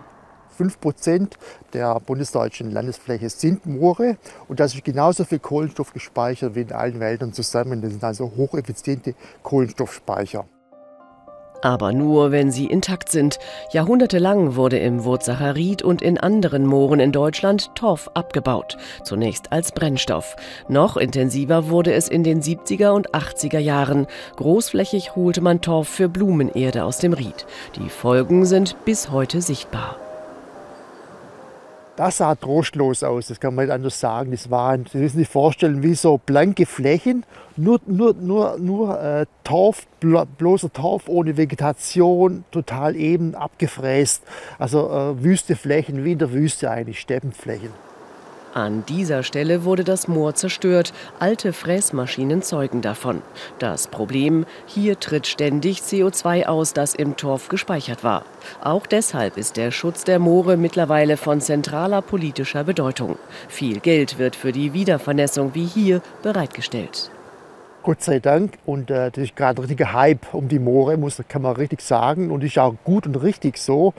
5 0.59 0.78
Prozent 0.78 1.38
der 1.73 1.99
bundesdeutschen 2.00 2.71
Landesfläche 2.71 3.31
sind 3.31 3.64
Moore 3.64 4.19
und 4.47 4.61
da 4.61 4.66
ist 4.66 4.85
genauso 4.85 5.25
viel 5.25 5.38
Kohlenstoff 5.38 5.95
gespeichert 5.95 6.54
wie 6.54 6.62
in 6.62 6.73
allen 6.73 7.00
Wäldern 7.00 7.33
zusammen. 7.33 7.81
Das 7.81 7.92
sind 7.92 8.04
also 8.04 8.31
hocheffiziente 8.37 9.14
Kohlenstoffspeicher. 9.42 10.45
Aber 11.62 11.93
nur, 11.93 12.31
wenn 12.31 12.50
sie 12.50 12.67
intakt 12.67 13.11
sind. 13.11 13.38
Jahrhundertelang 13.73 14.57
wurde 14.57 14.79
im 14.79 15.05
Wurzacher 15.05 15.57
Ried 15.57 15.83
und 15.83 16.03
in 16.03 16.19
anderen 16.19 16.67
Mooren 16.67 17.00
in 17.00 17.12
Deutschland 17.12 17.75
Torf 17.75 18.11
abgebaut. 18.15 18.77
Zunächst 19.03 19.53
als 19.53 19.73
Brennstoff. 19.73 20.37
Noch 20.69 20.97
intensiver 20.97 21.69
wurde 21.69 21.93
es 21.93 22.09
in 22.09 22.23
den 22.23 22.43
70er 22.43 22.91
und 22.91 23.11
80er 23.12 23.59
Jahren. 23.59 24.07
Großflächig 24.37 25.17
holte 25.17 25.41
man 25.41 25.61
Torf 25.61 25.88
für 25.88 26.09
Blumenerde 26.09 26.85
aus 26.85 26.99
dem 26.99 27.12
Ried. 27.12 27.47
Die 27.77 27.88
Folgen 27.88 28.45
sind 28.45 28.77
bis 28.85 29.11
heute 29.11 29.41
sichtbar. 29.41 29.97
Das 31.99 32.19
sah 32.19 32.37
trostlos 32.37 33.02
aus, 33.02 33.26
das 33.26 33.40
kann 33.40 33.57
man 33.57 33.64
nicht 33.64 33.75
anders 33.75 33.99
sagen. 33.99 34.31
Das 34.31 34.49
waren, 34.52 34.87
Sie 34.87 34.99
müssen 34.99 35.19
sich 35.19 35.28
vorstellen, 35.28 35.83
wie 35.83 35.97
so 35.97 36.17
blanke 36.25 36.64
Flächen, 36.64 37.25
nur, 37.57 37.81
nur, 37.87 38.14
nur, 38.14 38.57
nur 38.57 39.02
äh, 39.02 39.26
Torf, 39.43 39.85
bloßer 39.99 40.73
Torf 40.73 41.09
ohne 41.09 41.37
Vegetation, 41.37 42.45
total 42.52 42.95
eben 42.95 43.35
abgefräst. 43.35 44.23
Also 44.61 44.88
äh, 44.88 45.25
wüste 45.25 45.57
wie 46.05 46.12
in 46.12 46.19
der 46.21 46.33
Wüste 46.33 46.71
eigentlich, 46.71 47.00
Steppenflächen. 47.00 47.88
An 48.59 48.85
dieser 48.87 49.23
Stelle 49.23 49.62
wurde 49.62 49.85
das 49.85 50.09
Moor 50.09 50.35
zerstört. 50.35 50.93
Alte 51.21 51.53
Fräsmaschinen 51.53 52.43
zeugen 52.43 52.83
davon. 52.83 53.23
Das 53.61 53.87
Problem, 53.87 54.47
hier 54.67 54.99
tritt 54.99 55.29
ständig 55.29 55.79
CO2 55.79 56.47
aus, 56.47 56.73
das 56.73 56.97
im 56.97 57.17
Torf 57.17 57.49
gespeichert 57.49 58.03
war. 58.03 58.25
Auch 58.61 58.88
deshalb 58.88 59.37
ist 59.37 59.57
der 59.57 59.71
Schutz 59.71 60.03
der 60.03 60.19
Moore 60.19 60.57
mittlerweile 60.57 61.17
von 61.17 61.41
zentraler 61.41 62.03
politischer 62.03 62.65
Bedeutung. 62.65 63.17
Viel 63.47 63.79
Geld 63.79 64.19
wird 64.19 64.35
für 64.35 64.50
die 64.50 64.73
Wiedervernässung 64.73 65.55
wie 65.55 65.67
hier 65.67 66.03
bereitgestellt. 66.25 67.12
Gott 67.88 68.02
sei 68.02 68.18
Dank. 68.18 68.59
Und 68.66 68.90
äh, 68.90 69.11
das 69.11 69.25
ist 69.25 69.35
gerade 69.35 69.59
ein 69.59 69.64
richtiger 69.64 69.95
Hype 69.95 70.35
um 70.35 70.47
die 70.47 70.59
Moore, 70.59 70.99
muss, 70.99 71.23
kann 71.26 71.40
man 71.40 71.57
richtig 71.57 71.80
sagen. 71.80 72.30
Und 72.30 72.45
ist 72.45 72.59
auch 72.59 72.75
gut 72.85 73.07
und 73.07 73.14
richtig 73.16 73.57
so. 73.57 73.95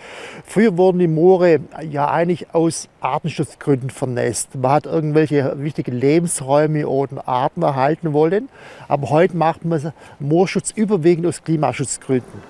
Früher 0.46 0.78
wurden 0.78 1.00
die 1.00 1.08
Moore 1.08 1.60
ja 1.90 2.08
eigentlich 2.08 2.54
aus 2.54 2.88
Artenschutzgründen 3.02 3.90
vernässt. 3.90 4.54
Man 4.54 4.74
hat 4.74 4.86
irgendwelche 4.86 5.56
wichtigen 5.58 5.94
Lebensräume 5.94 6.88
oder 6.88 7.28
Arten 7.28 7.64
erhalten 7.64 8.14
wollen. 8.14 8.50
Aber 8.88 9.10
heute 9.10 9.36
macht 9.36 9.66
man 9.66 9.92
Moorschutz 10.20 10.70
überwiegend 10.70 11.26
aus 11.26 11.44
Klimaschutzgründen. 11.44 12.44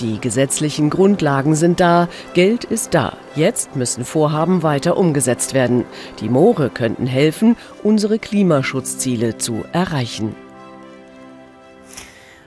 Die 0.00 0.18
gesetzlichen 0.18 0.88
Grundlagen 0.88 1.56
sind 1.56 1.78
da, 1.78 2.08
Geld 2.32 2.64
ist 2.64 2.94
da. 2.94 3.18
Jetzt 3.36 3.76
müssen 3.76 4.06
Vorhaben 4.06 4.62
weiter 4.62 4.96
umgesetzt 4.96 5.52
werden. 5.52 5.84
Die 6.20 6.30
Moore 6.30 6.70
könnten 6.70 7.06
helfen, 7.06 7.54
unsere 7.82 8.18
Klimaschutzziele 8.18 9.36
zu 9.36 9.62
erreichen. 9.72 10.34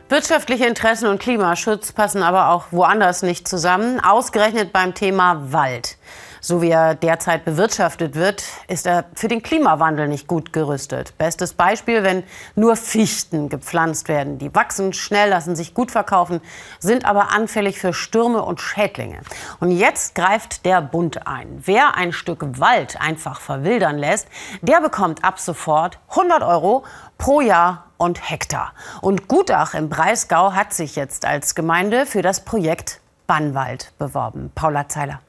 Wirtschaftliche 0.09 0.65
Interessen 0.65 1.09
und 1.09 1.19
Klimaschutz 1.19 1.91
passen 1.91 2.23
aber 2.23 2.51
auch 2.51 2.67
woanders 2.71 3.23
nicht 3.23 3.45
zusammen, 3.45 3.99
ausgerechnet 3.99 4.71
beim 4.71 4.93
Thema 4.93 5.51
Wald. 5.51 5.97
So 6.47 6.61
wie 6.61 6.69
er 6.69 6.95
derzeit 6.95 7.43
bewirtschaftet 7.43 8.15
wird, 8.15 8.41
ist 8.69 8.87
er 8.87 9.03
für 9.15 9.27
den 9.27 9.43
Klimawandel 9.43 10.07
nicht 10.07 10.27
gut 10.27 10.53
gerüstet. 10.53 11.17
Bestes 11.17 11.51
Beispiel, 11.51 12.03
wenn 12.03 12.23
nur 12.55 12.77
Fichten 12.77 13.49
gepflanzt 13.49 14.07
werden. 14.07 14.37
Die 14.37 14.55
wachsen 14.55 14.93
schnell, 14.93 15.29
lassen 15.29 15.57
sich 15.57 15.73
gut 15.73 15.91
verkaufen, 15.91 16.39
sind 16.79 17.03
aber 17.03 17.31
anfällig 17.33 17.79
für 17.79 17.91
Stürme 17.91 18.45
und 18.45 18.61
Schädlinge. 18.61 19.19
Und 19.59 19.71
jetzt 19.71 20.15
greift 20.15 20.65
der 20.65 20.81
Bund 20.81 21.27
ein. 21.27 21.61
Wer 21.65 21.97
ein 21.97 22.13
Stück 22.13 22.61
Wald 22.61 22.95
einfach 23.01 23.41
verwildern 23.41 23.97
lässt, 23.97 24.29
der 24.61 24.79
bekommt 24.79 25.25
ab 25.25 25.41
sofort 25.41 25.99
100 26.11 26.43
Euro 26.43 26.85
pro 27.17 27.41
Jahr 27.41 27.87
und 27.97 28.29
Hektar. 28.29 28.71
Und 29.01 29.27
Gutach 29.27 29.73
im 29.73 29.89
Breisgau 29.89 30.53
hat 30.53 30.73
sich 30.73 30.95
jetzt 30.95 31.25
als 31.25 31.55
Gemeinde 31.55 32.05
für 32.05 32.21
das 32.21 32.45
Projekt 32.45 33.01
Bannwald 33.27 33.91
beworben. 33.97 34.49
Paula 34.55 34.87
Zeiler. 34.87 35.19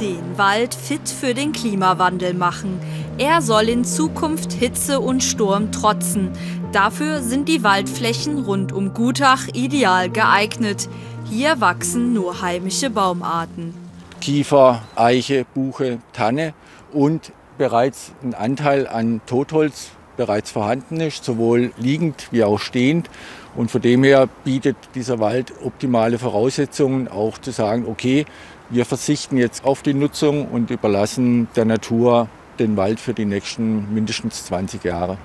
Den 0.00 0.36
Wald 0.36 0.74
fit 0.74 1.08
für 1.08 1.34
den 1.34 1.52
Klimawandel 1.52 2.34
machen. 2.34 2.80
Er 3.16 3.42
soll 3.42 3.68
in 3.68 3.84
Zukunft 3.84 4.52
Hitze 4.52 4.98
und 4.98 5.22
Sturm 5.22 5.70
trotzen. 5.70 6.32
Dafür 6.72 7.22
sind 7.22 7.48
die 7.48 7.62
Waldflächen 7.62 8.44
rund 8.44 8.72
um 8.72 8.92
Gutach 8.92 9.46
ideal 9.52 10.10
geeignet. 10.10 10.88
Hier 11.30 11.60
wachsen 11.60 12.12
nur 12.12 12.42
heimische 12.42 12.90
Baumarten. 12.90 13.72
Kiefer, 14.20 14.82
Eiche, 14.96 15.46
Buche, 15.54 15.98
Tanne 16.12 16.54
und 16.92 17.32
bereits 17.56 18.12
ein 18.22 18.34
Anteil 18.34 18.88
an 18.88 19.20
Totholz 19.26 19.90
bereits 20.16 20.50
vorhanden 20.50 21.00
ist, 21.00 21.24
sowohl 21.24 21.72
liegend 21.76 22.28
wie 22.30 22.44
auch 22.44 22.58
stehend. 22.58 23.10
Und 23.54 23.70
von 23.70 23.80
dem 23.80 24.02
her 24.02 24.28
bietet 24.44 24.76
dieser 24.94 25.20
Wald 25.20 25.52
optimale 25.62 26.18
Voraussetzungen, 26.18 27.06
auch 27.06 27.38
zu 27.38 27.52
sagen, 27.52 27.84
okay, 27.88 28.26
wir 28.70 28.84
verzichten 28.84 29.36
jetzt 29.36 29.64
auf 29.64 29.82
die 29.82 29.94
Nutzung 29.94 30.48
und 30.48 30.70
überlassen 30.70 31.48
der 31.56 31.64
Natur 31.64 32.28
den 32.58 32.76
Wald 32.76 33.00
für 33.00 33.14
die 33.14 33.24
nächsten 33.24 33.92
mindestens 33.92 34.46
20 34.46 34.84
Jahre. 34.84 35.18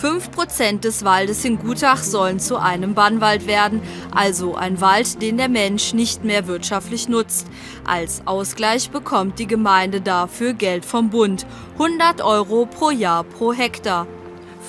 5% 0.00 0.80
des 0.80 1.04
Waldes 1.04 1.44
in 1.44 1.58
Gutach 1.58 2.02
sollen 2.02 2.40
zu 2.40 2.56
einem 2.56 2.94
Bannwald 2.94 3.46
werden, 3.46 3.82
also 4.10 4.54
ein 4.54 4.80
Wald, 4.80 5.20
den 5.20 5.36
der 5.36 5.48
Mensch 5.48 5.92
nicht 5.92 6.24
mehr 6.24 6.46
wirtschaftlich 6.46 7.08
nutzt. 7.08 7.46
Als 7.84 8.22
Ausgleich 8.26 8.90
bekommt 8.90 9.38
die 9.38 9.46
Gemeinde 9.46 10.00
dafür 10.00 10.54
Geld 10.54 10.84
vom 10.84 11.10
Bund, 11.10 11.46
100 11.74 12.22
Euro 12.22 12.66
pro 12.66 12.90
Jahr 12.90 13.24
pro 13.24 13.52
Hektar. 13.52 14.06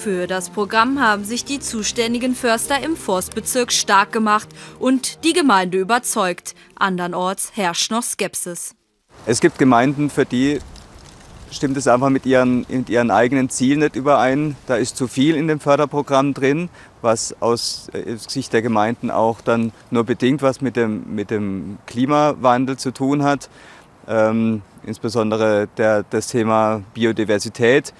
Für 0.03 0.27
das 0.27 0.49
Programm 0.49 0.99
haben 0.99 1.23
sich 1.23 1.45
die 1.45 1.61
zuständigen 1.61 2.35
Förster 2.35 2.83
im 2.83 2.97
Forstbezirk 2.97 3.71
stark 3.71 4.11
gemacht 4.11 4.49
und 4.77 5.23
die 5.23 5.31
Gemeinde 5.31 5.77
überzeugt. 5.77 6.55
Andernorts 6.75 7.53
herrscht 7.55 7.89
noch 7.89 8.03
Skepsis. 8.03 8.75
Es 9.25 9.39
gibt 9.39 9.57
Gemeinden, 9.57 10.09
für 10.09 10.25
die 10.25 10.59
stimmt 11.51 11.77
es 11.77 11.87
einfach 11.87 12.09
mit 12.09 12.25
ihren, 12.25 12.65
mit 12.67 12.89
ihren 12.89 13.11
eigenen 13.11 13.49
Zielen 13.49 13.79
nicht 13.79 13.95
überein. 13.95 14.57
Da 14.67 14.75
ist 14.75 14.97
zu 14.97 15.07
viel 15.07 15.37
in 15.37 15.47
dem 15.47 15.61
Förderprogramm 15.61 16.33
drin, 16.33 16.67
was 17.01 17.41
aus 17.41 17.87
äh, 17.93 18.17
Sicht 18.17 18.51
der 18.51 18.61
Gemeinden 18.61 19.09
auch 19.09 19.39
dann 19.39 19.71
nur 19.89 20.03
bedingt 20.03 20.41
was 20.41 20.59
mit 20.59 20.75
dem, 20.75 21.15
mit 21.15 21.31
dem 21.31 21.77
Klimawandel 21.85 22.75
zu 22.75 22.91
tun 22.91 23.23
hat. 23.23 23.49
Ähm, 24.09 24.63
insbesondere 24.85 25.69
der, 25.77 26.03
das 26.03 26.27
Thema 26.27 26.81
Biodiversität 26.93 27.93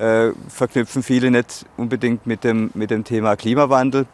äh, 0.00 0.32
verknüpfen 0.48 1.02
viele 1.02 1.30
nicht 1.30 1.66
unbedingt 1.76 2.26
mit 2.26 2.42
dem, 2.42 2.70
mit 2.74 2.90
dem 2.90 3.04
Thema 3.04 3.36
Klimawandel. 3.36 4.06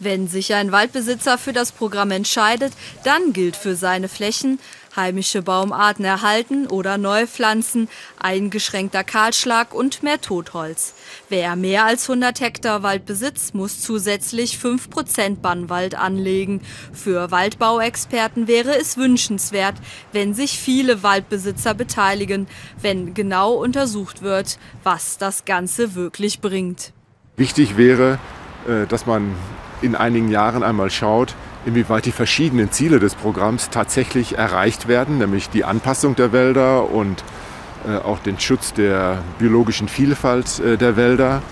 Wenn 0.00 0.28
sich 0.28 0.54
ein 0.54 0.70
Waldbesitzer 0.70 1.38
für 1.38 1.52
das 1.52 1.72
Programm 1.72 2.12
entscheidet, 2.12 2.72
dann 3.02 3.32
gilt 3.32 3.56
für 3.56 3.74
seine 3.74 4.08
Flächen 4.08 4.60
heimische 4.98 5.40
Baumarten 5.40 6.04
erhalten 6.04 6.66
oder 6.66 6.98
neu 6.98 7.26
pflanzen, 7.26 7.88
eingeschränkter 8.18 9.04
Kahlschlag 9.04 9.72
und 9.72 10.02
mehr 10.02 10.20
Totholz. 10.20 10.92
Wer 11.30 11.56
mehr 11.56 11.86
als 11.86 12.10
100 12.10 12.40
Hektar 12.40 12.82
Wald 12.82 13.06
besitzt, 13.06 13.54
muss 13.54 13.80
zusätzlich 13.80 14.58
5% 14.58 15.36
Bannwald 15.40 15.94
anlegen. 15.94 16.60
Für 16.92 17.30
Waldbauexperten 17.30 18.46
wäre 18.46 18.78
es 18.78 18.98
wünschenswert, 18.98 19.76
wenn 20.12 20.34
sich 20.34 20.58
viele 20.58 21.02
Waldbesitzer 21.02 21.72
beteiligen, 21.72 22.46
wenn 22.82 23.14
genau 23.14 23.54
untersucht 23.54 24.20
wird, 24.20 24.58
was 24.82 25.16
das 25.16 25.46
Ganze 25.46 25.94
wirklich 25.94 26.40
bringt. 26.40 26.92
Wichtig 27.36 27.76
wäre, 27.76 28.18
äh, 28.68 28.86
dass 28.86 29.06
man 29.06 29.34
in 29.80 29.94
einigen 29.94 30.28
Jahren 30.28 30.62
einmal 30.62 30.90
schaut, 30.90 31.34
inwieweit 31.68 32.06
die 32.06 32.12
verschiedenen 32.12 32.72
Ziele 32.72 32.98
des 32.98 33.14
Programms 33.14 33.70
tatsächlich 33.70 34.36
erreicht 34.36 34.88
werden, 34.88 35.18
nämlich 35.18 35.50
die 35.50 35.64
Anpassung 35.64 36.16
der 36.16 36.32
Wälder 36.32 36.90
und 36.90 37.22
äh, 37.86 37.96
auch 37.96 38.18
den 38.18 38.40
Schutz 38.40 38.72
der 38.72 39.22
biologischen 39.38 39.86
Vielfalt 39.86 40.58
äh, 40.58 40.76
der 40.76 40.96
Wälder. 40.96 41.42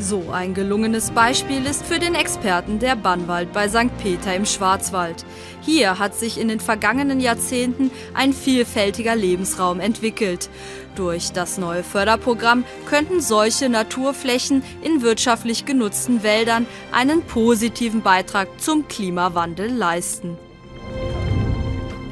So 0.00 0.30
ein 0.30 0.54
gelungenes 0.54 1.10
Beispiel 1.10 1.66
ist 1.66 1.84
für 1.84 1.98
den 1.98 2.14
Experten 2.14 2.78
der 2.78 2.94
Bannwald 2.94 3.52
bei 3.52 3.68
St. 3.68 3.96
Peter 3.98 4.34
im 4.34 4.46
Schwarzwald. 4.46 5.24
Hier 5.60 5.98
hat 5.98 6.14
sich 6.14 6.38
in 6.38 6.46
den 6.46 6.60
vergangenen 6.60 7.18
Jahrzehnten 7.18 7.90
ein 8.14 8.32
vielfältiger 8.32 9.16
Lebensraum 9.16 9.80
entwickelt. 9.80 10.50
Durch 10.94 11.32
das 11.32 11.58
neue 11.58 11.82
Förderprogramm 11.82 12.64
könnten 12.88 13.20
solche 13.20 13.68
Naturflächen 13.68 14.62
in 14.82 15.02
wirtschaftlich 15.02 15.64
genutzten 15.64 16.22
Wäldern 16.22 16.66
einen 16.92 17.22
positiven 17.22 18.02
Beitrag 18.02 18.48
zum 18.60 18.86
Klimawandel 18.86 19.68
leisten. 19.68 20.38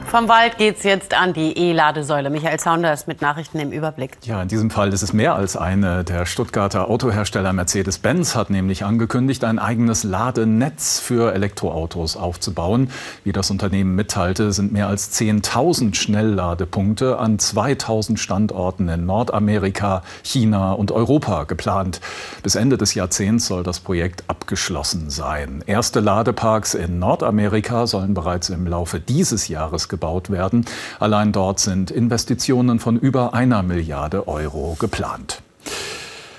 Vom 0.09 0.29
Wald 0.29 0.57
geht 0.57 0.79
es 0.79 0.85
jetzt 0.85 1.15
an 1.15 1.33
die 1.33 1.59
E-Ladesäule. 1.59 2.31
Michael 2.31 2.61
Saunders 2.61 3.09
mit 3.09 3.23
Nachrichten 3.23 3.59
im 3.59 3.73
Überblick. 3.73 4.17
Ja, 4.23 4.41
in 4.41 4.47
diesem 4.47 4.71
Fall 4.71 4.93
ist 4.93 5.03
es 5.03 5.13
mehr 5.13 5.35
als 5.35 5.57
eine. 5.57 6.05
Der 6.05 6.27
Stuttgarter 6.27 6.89
Autohersteller 6.89 7.53
Mercedes-Benz 7.53 8.37
hat 8.37 8.49
nämlich 8.49 8.85
angekündigt, 8.85 9.43
ein 9.43 9.59
eigenes 9.59 10.05
Ladenetz 10.05 11.01
für 11.01 11.35
Elektroautos 11.35 12.17
aufzubauen. 12.17 12.91
Wie 13.25 13.33
das 13.33 13.51
Unternehmen 13.51 13.97
mitteilte, 13.97 14.53
sind 14.53 14.73
mehr 14.73 14.87
als 14.87 15.13
10.000 15.13 15.97
Schnellladepunkte 15.97 17.19
an 17.19 17.39
2.000 17.39 18.17
Standorten 18.17 18.89
in 18.89 19.07
Nordamerika, 19.07 20.03
China 20.23 20.73
und 20.73 20.93
Europa 20.93 21.45
geplant. 21.45 22.01
Bis 22.45 22.55
Ende 22.55 22.79
des 22.79 22.95
Jahrzehnts 22.95 23.49
soll 23.49 23.65
das 23.65 23.81
Projekt 23.81 24.23
abgeschlossen 24.29 25.11
sein. 25.11 25.65
Erste 25.67 25.99
Ladeparks 25.99 26.75
in 26.75 27.01
Nordamerika 27.01 27.89
sollen 27.89 28.15
bereits 28.15 28.51
im 28.51 28.69
Laufe 28.69 29.01
dieses 29.01 29.49
Jahres 29.49 29.89
gebaut 29.97 30.29
werden. 30.29 30.67
Allein 31.01 31.33
dort 31.33 31.59
sind 31.59 31.91
Investitionen 31.91 32.81
von 32.81 32.99
über 32.99 33.33
einer 33.33 33.63
Milliarde 33.63 34.29
Euro 34.29 34.77
geplant. 34.79 35.41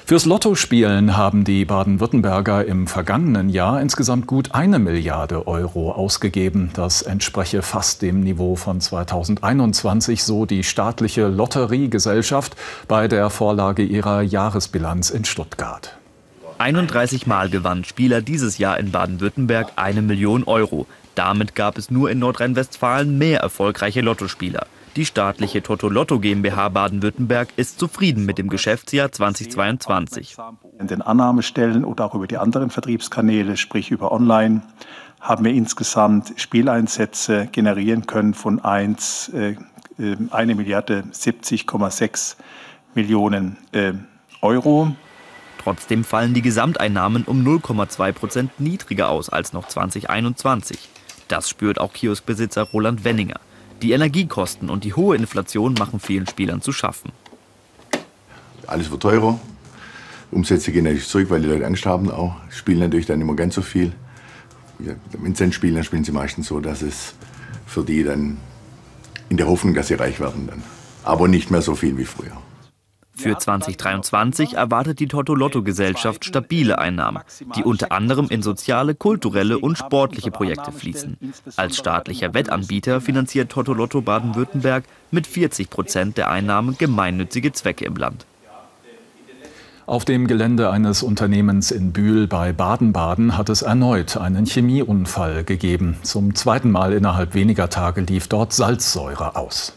Fürs 0.06 0.26
Lottospielen 0.26 1.18
haben 1.18 1.44
die 1.44 1.66
Baden-Württemberger 1.66 2.64
im 2.64 2.88
vergangenen 2.88 3.50
Jahr 3.50 3.82
insgesamt 3.82 4.26
gut 4.26 4.54
eine 4.54 4.80
Milliarde 4.80 5.48
Euro 5.48 5.92
ausgegeben. 5.92 6.70
Das 6.76 7.02
entspreche 7.02 7.62
fast 7.62 8.02
dem 8.04 8.22
Niveau 8.22 8.56
von 8.56 8.80
2021, 8.80 10.24
so 10.24 10.46
die 10.46 10.64
staatliche 10.64 11.28
Lotteriegesellschaft 11.28 12.56
bei 12.88 13.10
der 13.10 13.30
Vorlage 13.30 13.84
ihrer 13.84 14.22
Jahresbilanz 14.22 15.10
in 15.10 15.26
Stuttgart. 15.26 15.98
31 16.58 17.28
Mal 17.28 17.50
gewann 17.50 17.84
Spieler 17.84 18.22
dieses 18.22 18.60
Jahr 18.60 18.80
in 18.80 18.92
Baden-Württemberg 18.92 19.74
eine 19.76 20.02
Million 20.02 20.46
Euro. 20.46 20.88
Damit 21.18 21.56
gab 21.56 21.80
es 21.80 21.90
nur 21.90 22.12
in 22.12 22.20
Nordrhein-Westfalen 22.20 23.18
mehr 23.18 23.40
erfolgreiche 23.40 24.02
Lottospieler. 24.02 24.68
Die 24.96 25.04
staatliche 25.04 25.64
Toto 25.64 25.90
Lotto 25.90 26.20
GmbH 26.20 26.70
Baden-Württemberg 26.70 27.50
ist 27.56 27.80
zufrieden 27.80 28.24
mit 28.28 28.38
dem 28.38 28.50
Geschäftsjahr 28.50 29.12
2022. 29.12 30.38
In 30.80 30.86
den 30.86 31.02
Annahmestellen 31.02 31.86
oder 31.86 32.06
auch 32.06 32.14
über 32.14 32.28
die 32.28 32.38
anderen 32.38 32.70
Vertriebskanäle, 32.70 33.58
sprich 33.58 33.90
über 33.90 34.12
Online, 34.12 34.62
haben 35.20 35.44
wir 35.44 35.54
insgesamt 35.54 36.34
Spieleinsätze 36.36 37.48
generieren 37.52 38.06
können 38.06 38.36
von 38.36 38.64
1, 38.64 39.30
äh, 39.30 39.56
1 39.98 40.32
äh, 40.32 40.54
Milliarde 40.54 41.04
70,6 41.12 42.36
Millionen 42.94 43.58
äh, 43.72 43.94
Euro. 44.42 44.96
Trotzdem 45.64 46.04
fallen 46.04 46.36
die 46.36 46.44
Gesamteinnahmen 46.44 47.24
um 47.24 47.44
0,2 47.44 48.12
Prozent 48.12 48.60
niedriger 48.60 49.10
aus 49.10 49.30
als 49.30 49.52
noch 49.52 49.68
2021. 49.68 50.90
Das 51.28 51.50
spürt 51.50 51.80
auch 51.80 51.94
Kioskbesitzer 51.94 52.64
Roland 52.64 53.04
Wenninger. 53.04 53.40
Die 53.82 53.92
Energiekosten 53.92 54.70
und 54.70 54.84
die 54.84 54.94
hohe 54.94 55.16
Inflation 55.16 55.74
machen 55.74 56.00
vielen 56.00 56.28
Spielern 56.28 56.62
zu 56.62 56.72
schaffen. 56.72 57.12
Alles 58.66 58.90
wird 58.90 59.02
teurer. 59.02 59.40
Umsätze 60.32 60.72
gehen 60.72 60.84
natürlich 60.84 61.08
zurück, 61.08 61.30
weil 61.30 61.42
die 61.42 61.48
Leute 61.48 61.66
Angst 61.66 61.86
haben 61.86 62.12
auch. 62.12 62.36
Spielen 62.50 62.80
natürlich 62.80 63.06
dann 63.06 63.22
immer 63.22 63.36
ganz 63.36 63.56
so 63.56 63.62
viel. 63.62 63.94
wenn 64.80 65.36
sie 65.36 65.44
dann 65.44 65.52
spielen, 65.52 65.76
dann 65.76 65.84
spielen 65.84 66.04
sie 66.04 66.12
meistens 66.12 66.48
so, 66.48 66.60
dass 66.60 66.82
es 66.82 67.14
für 67.66 67.84
die 67.84 68.04
dann 68.04 68.38
in 69.30 69.38
der 69.38 69.48
Hoffnung, 69.48 69.74
dass 69.74 69.88
sie 69.88 69.96
reich 69.96 70.20
werden 70.20 70.48
dann. 70.48 70.64
Aber 71.04 71.28
nicht 71.28 71.52
mehr 71.52 71.62
so 71.62 71.76
viel 71.76 71.98
wie 71.98 72.06
früher. 72.06 72.38
Für 73.18 73.38
2023 73.38 74.54
erwartet 74.54 75.00
die 75.00 75.08
Toto-Lotto-Gesellschaft 75.08 76.24
stabile 76.24 76.78
Einnahmen, 76.78 77.24
die 77.56 77.64
unter 77.64 77.92
anderem 77.92 78.28
in 78.30 78.44
soziale, 78.44 78.94
kulturelle 78.94 79.58
und 79.58 79.78
sportliche 79.78 80.30
Projekte 80.30 80.72
fließen. 80.72 81.18
Als 81.56 81.78
staatlicher 81.78 82.36
Wettanbieter 82.36 83.02
finanziert 83.02 83.52
Toto-Lotto 83.52 84.02
Baden-Württemberg 84.02 84.84
mit 85.10 85.26
40 85.26 85.70
Prozent 85.70 86.18
der 86.18 86.30
Einnahmen 86.30 86.78
gemeinnützige 86.78 87.52
Zwecke 87.52 87.86
im 87.86 87.96
Land. 87.96 88.28
Auf 89.88 90.04
dem 90.04 90.28
Gelände 90.28 90.70
eines 90.70 91.02
Unternehmens 91.02 91.72
in 91.72 91.94
Bühl 91.94 92.28
bei 92.28 92.52
Baden-Baden 92.52 93.38
hat 93.38 93.50
es 93.50 93.62
erneut 93.62 94.18
einen 94.18 94.46
Chemieunfall 94.46 95.44
gegeben. 95.46 95.96
Zum 96.04 96.36
zweiten 96.36 96.72
Mal 96.72 96.92
innerhalb 96.94 97.34
weniger 97.34 97.70
Tage 97.70 98.02
lief 98.02 98.28
dort 98.28 98.52
Salzsäure 98.54 99.38
aus. 99.38 99.74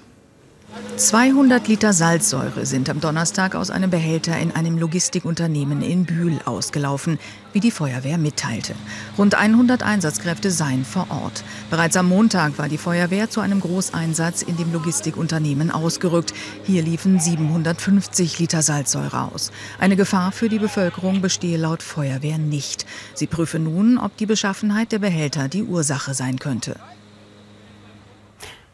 200 0.97 1.67
Liter 1.67 1.95
Salzsäure 1.95 2.67
sind 2.67 2.91
am 2.91 3.00
Donnerstag 3.00 3.55
aus 3.55 3.71
einem 3.71 3.89
Behälter 3.89 4.39
in 4.39 4.53
einem 4.53 4.77
Logistikunternehmen 4.77 5.81
in 5.81 6.05
Bühl 6.05 6.39
ausgelaufen, 6.45 7.19
wie 7.55 7.61
die 7.61 7.71
Feuerwehr 7.71 8.19
mitteilte. 8.19 8.75
Rund 9.17 9.35
100 9.35 9.83
Einsatzkräfte 9.83 10.50
seien 10.50 10.85
vor 10.85 11.07
Ort. 11.09 11.43
Bereits 11.71 11.97
am 11.97 12.09
Montag 12.09 12.59
war 12.59 12.69
die 12.69 12.77
Feuerwehr 12.77 13.31
zu 13.31 13.41
einem 13.41 13.61
Großeinsatz 13.61 14.43
in 14.43 14.59
dem 14.59 14.73
Logistikunternehmen 14.73 15.71
ausgerückt. 15.71 16.35
Hier 16.65 16.83
liefen 16.83 17.19
750 17.19 18.39
Liter 18.39 18.61
Salzsäure 18.61 19.23
aus. 19.33 19.53
Eine 19.79 19.97
Gefahr 19.97 20.33
für 20.33 20.50
die 20.50 20.59
Bevölkerung 20.59 21.23
bestehe 21.23 21.57
laut 21.57 21.83
Feuerwehr 21.83 22.37
nicht. 22.37 22.85
Sie 23.15 23.27
prüfe 23.27 23.59
nun, 23.59 23.97
ob 23.97 24.17
die 24.19 24.27
Beschaffenheit 24.27 24.93
der 24.93 24.99
Behälter 24.99 25.49
die 25.49 25.62
Ursache 25.62 26.12
sein 26.12 26.39
könnte. 26.39 26.77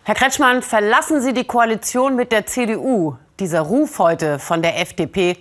Herr 0.07 0.15
Kretschmann, 0.15 0.63
verlassen 0.63 1.21
Sie 1.21 1.33
die 1.33 1.43
Koalition 1.49 2.15
mit 2.15 2.31
der 2.31 2.47
CDU. 2.47 3.17
Dieser 3.41 3.63
Ruf 3.63 3.99
heute 3.99 4.39
von 4.39 4.63
der 4.63 4.81
FDP, 4.81 5.37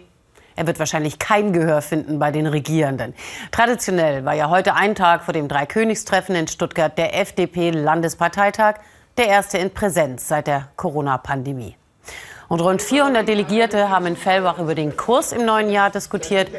er 0.56 0.66
wird 0.66 0.80
wahrscheinlich 0.80 1.20
kein 1.20 1.54
Gehör 1.54 1.84
finden 1.84 2.18
bei 2.18 2.32
den 2.32 2.48
Regierenden. 2.48 3.14
Traditionell 3.52 4.26
war 4.26 4.34
ja 4.34 4.50
heute 4.50 4.74
ein 4.74 4.96
Tag 4.96 5.24
vor 5.24 5.36
dem 5.36 5.48
Dreikönigstreffen 5.48 6.34
in 6.34 6.48
Stuttgart 6.48 6.98
der 6.98 7.16
FDP-Landesparteitag, 7.16 8.78
der 9.18 9.28
erste 9.28 9.60
in 9.60 9.70
Präsenz 9.70 10.28
seit 10.28 10.48
der 10.48 10.70
Corona-Pandemie. 10.78 11.78
Und 12.48 12.62
rund 12.62 12.82
400 12.82 13.28
Delegierte 13.28 13.90
haben 13.90 14.06
in 14.06 14.16
Fellbach 14.16 14.60
über 14.60 14.76
den 14.76 14.96
Kurs 14.96 15.32
im 15.32 15.46
neuen 15.46 15.72
Jahr 15.72 15.90
diskutiert. 15.90 16.50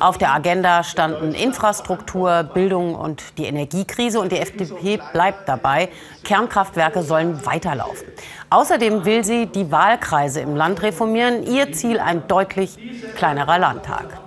Auf 0.00 0.18
der 0.18 0.32
Agenda 0.32 0.82
standen 0.82 1.34
Infrastruktur, 1.34 2.42
Bildung 2.42 2.94
und 2.96 3.38
die 3.38 3.44
Energiekrise. 3.44 4.20
Und 4.20 4.32
die 4.32 4.38
FDP 4.38 5.00
bleibt 5.12 5.48
dabei. 5.48 5.88
Kernkraftwerke 6.24 7.02
sollen 7.02 7.46
weiterlaufen. 7.46 8.08
Außerdem 8.50 9.04
will 9.04 9.24
sie 9.24 9.46
die 9.46 9.70
Wahlkreise 9.70 10.40
im 10.40 10.56
Land 10.56 10.82
reformieren. 10.82 11.44
Ihr 11.44 11.72
Ziel 11.72 12.00
ein 12.00 12.26
deutlich 12.26 12.76
kleinerer 13.14 13.58
Landtag. 13.58 14.18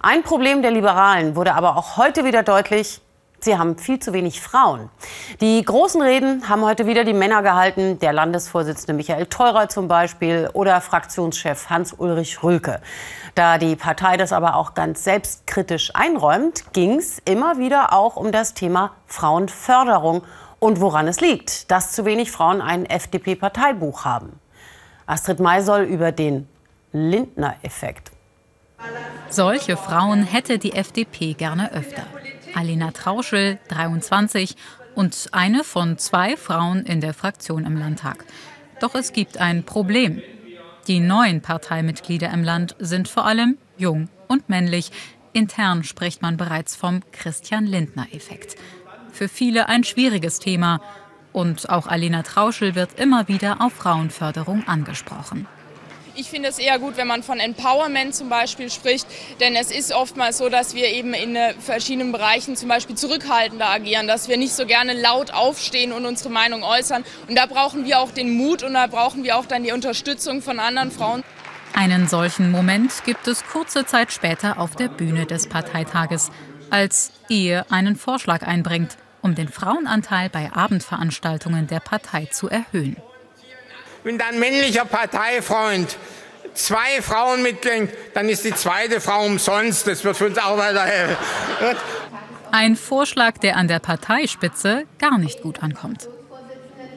Ein 0.00 0.22
Problem 0.22 0.62
der 0.62 0.70
Liberalen 0.70 1.36
wurde 1.36 1.54
aber 1.54 1.76
auch 1.76 1.96
heute 1.98 2.24
wieder 2.24 2.42
deutlich. 2.42 3.00
Sie 3.40 3.56
haben 3.56 3.78
viel 3.78 4.00
zu 4.00 4.12
wenig 4.12 4.40
Frauen. 4.40 4.90
Die 5.40 5.62
großen 5.64 6.02
Reden 6.02 6.48
haben 6.48 6.64
heute 6.64 6.86
wieder 6.86 7.04
die 7.04 7.12
Männer 7.12 7.42
gehalten, 7.42 7.98
der 8.00 8.12
Landesvorsitzende 8.12 8.94
Michael 8.94 9.26
Theurer 9.26 9.68
zum 9.68 9.86
Beispiel 9.86 10.50
oder 10.54 10.80
Fraktionschef 10.80 11.70
Hans-Ulrich 11.70 12.42
Rülke. 12.42 12.80
Da 13.36 13.58
die 13.58 13.76
Partei 13.76 14.16
das 14.16 14.32
aber 14.32 14.56
auch 14.56 14.74
ganz 14.74 15.04
selbstkritisch 15.04 15.94
einräumt, 15.94 16.72
ging 16.72 16.98
es 16.98 17.20
immer 17.24 17.58
wieder 17.58 17.92
auch 17.92 18.16
um 18.16 18.32
das 18.32 18.54
Thema 18.54 18.90
Frauenförderung 19.06 20.24
und 20.58 20.80
woran 20.80 21.06
es 21.06 21.20
liegt, 21.20 21.70
dass 21.70 21.92
zu 21.92 22.04
wenig 22.04 22.32
Frauen 22.32 22.60
ein 22.60 22.86
FDP-Parteibuch 22.86 24.04
haben. 24.04 24.40
Astrid 25.06 25.38
May 25.38 25.62
soll 25.62 25.82
über 25.82 26.10
den 26.10 26.48
Lindner-Effekt. 26.92 28.10
Solche 29.28 29.76
Frauen 29.76 30.24
hätte 30.24 30.58
die 30.58 30.72
FDP 30.72 31.34
gerne 31.34 31.72
öfter. 31.72 32.02
Alina 32.54 32.90
Trauschel, 32.90 33.58
23, 33.68 34.56
und 34.94 35.28
eine 35.32 35.64
von 35.64 35.98
zwei 35.98 36.36
Frauen 36.36 36.84
in 36.84 37.00
der 37.00 37.14
Fraktion 37.14 37.64
im 37.64 37.76
Landtag. 37.76 38.24
Doch 38.80 38.94
es 38.94 39.12
gibt 39.12 39.38
ein 39.38 39.64
Problem. 39.64 40.22
Die 40.86 41.00
neuen 41.00 41.40
Parteimitglieder 41.40 42.30
im 42.32 42.42
Land 42.42 42.74
sind 42.78 43.08
vor 43.08 43.26
allem 43.26 43.58
jung 43.76 44.08
und 44.26 44.48
männlich. 44.48 44.90
Intern 45.32 45.84
spricht 45.84 46.22
man 46.22 46.36
bereits 46.36 46.74
vom 46.74 47.02
Christian 47.12 47.66
Lindner-Effekt. 47.66 48.56
Für 49.12 49.28
viele 49.28 49.68
ein 49.68 49.84
schwieriges 49.84 50.38
Thema. 50.38 50.80
Und 51.32 51.68
auch 51.68 51.86
Alina 51.86 52.22
Trauschel 52.22 52.74
wird 52.74 52.98
immer 52.98 53.28
wieder 53.28 53.60
auf 53.60 53.74
Frauenförderung 53.74 54.66
angesprochen. 54.66 55.46
Ich 56.20 56.30
finde 56.30 56.48
es 56.48 56.58
eher 56.58 56.80
gut, 56.80 56.96
wenn 56.96 57.06
man 57.06 57.22
von 57.22 57.38
Empowerment 57.38 58.12
zum 58.12 58.28
Beispiel 58.28 58.70
spricht, 58.70 59.06
denn 59.38 59.54
es 59.54 59.70
ist 59.70 59.92
oftmals 59.92 60.38
so, 60.38 60.48
dass 60.48 60.74
wir 60.74 60.88
eben 60.88 61.14
in 61.14 61.36
äh, 61.36 61.54
verschiedenen 61.54 62.10
Bereichen 62.10 62.56
zum 62.56 62.68
Beispiel 62.68 62.96
zurückhaltender 62.96 63.68
agieren, 63.68 64.08
dass 64.08 64.28
wir 64.28 64.36
nicht 64.36 64.52
so 64.52 64.66
gerne 64.66 64.94
laut 64.94 65.32
aufstehen 65.32 65.92
und 65.92 66.04
unsere 66.06 66.30
Meinung 66.30 66.64
äußern. 66.64 67.04
Und 67.28 67.38
da 67.38 67.46
brauchen 67.46 67.84
wir 67.84 68.00
auch 68.00 68.10
den 68.10 68.36
Mut 68.36 68.64
und 68.64 68.74
da 68.74 68.88
brauchen 68.88 69.22
wir 69.22 69.36
auch 69.36 69.46
dann 69.46 69.62
die 69.62 69.70
Unterstützung 69.70 70.42
von 70.42 70.58
anderen 70.58 70.90
Frauen. 70.90 71.22
Einen 71.72 72.08
solchen 72.08 72.50
Moment 72.50 73.04
gibt 73.04 73.28
es 73.28 73.46
kurze 73.46 73.86
Zeit 73.86 74.10
später 74.10 74.58
auf 74.58 74.74
der 74.74 74.88
Bühne 74.88 75.24
des 75.24 75.48
Parteitages, 75.48 76.32
als 76.68 77.12
Ehe 77.28 77.64
einen 77.70 77.94
Vorschlag 77.94 78.42
einbringt, 78.42 78.96
um 79.22 79.36
den 79.36 79.48
Frauenanteil 79.48 80.30
bei 80.30 80.50
Abendveranstaltungen 80.52 81.68
der 81.68 81.78
Partei 81.78 82.24
zu 82.24 82.48
erhöhen 82.48 82.96
wenn 84.08 84.18
dein 84.18 84.38
männlicher 84.38 84.84
Parteifreund 84.84 85.96
zwei 86.58 87.00
Frauen 87.02 87.42
mitbringt, 87.42 87.92
dann 88.14 88.28
ist 88.28 88.44
die 88.44 88.54
zweite 88.54 89.00
Frau 89.00 89.24
umsonst. 89.24 89.86
Das 89.86 90.04
wird 90.04 90.16
für 90.16 90.26
uns 90.26 90.38
auch 90.38 90.58
weiterhelfen. 90.58 91.16
Ein 92.50 92.76
Vorschlag, 92.76 93.38
der 93.38 93.56
an 93.56 93.68
der 93.68 93.78
Parteispitze 93.78 94.84
gar 94.98 95.18
nicht 95.18 95.42
gut 95.42 95.62
ankommt. 95.62 96.08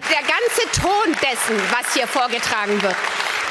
Der 0.10 0.22
ganze 0.22 0.82
Ton 0.82 1.16
dessen, 1.22 1.56
was 1.70 1.94
hier 1.94 2.08
vorgetragen 2.08 2.82
wird, 2.82 2.96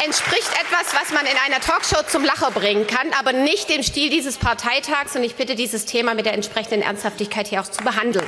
entspricht 0.04 0.50
etwas, 0.60 0.94
was 0.94 1.12
man 1.12 1.26
in 1.26 1.36
einer 1.46 1.60
Talkshow 1.60 2.02
zum 2.08 2.24
Lacher 2.24 2.50
bringen 2.50 2.86
kann, 2.86 3.08
aber 3.18 3.32
nicht 3.32 3.68
dem 3.68 3.82
Stil 3.82 4.10
dieses 4.10 4.38
Parteitags. 4.38 5.14
Und 5.14 5.22
ich 5.22 5.36
bitte, 5.36 5.54
dieses 5.54 5.84
Thema 5.84 6.14
mit 6.14 6.26
der 6.26 6.34
entsprechenden 6.34 6.82
Ernsthaftigkeit 6.82 7.48
hier 7.48 7.60
auch 7.60 7.68
zu 7.68 7.84
behandeln. 7.84 8.26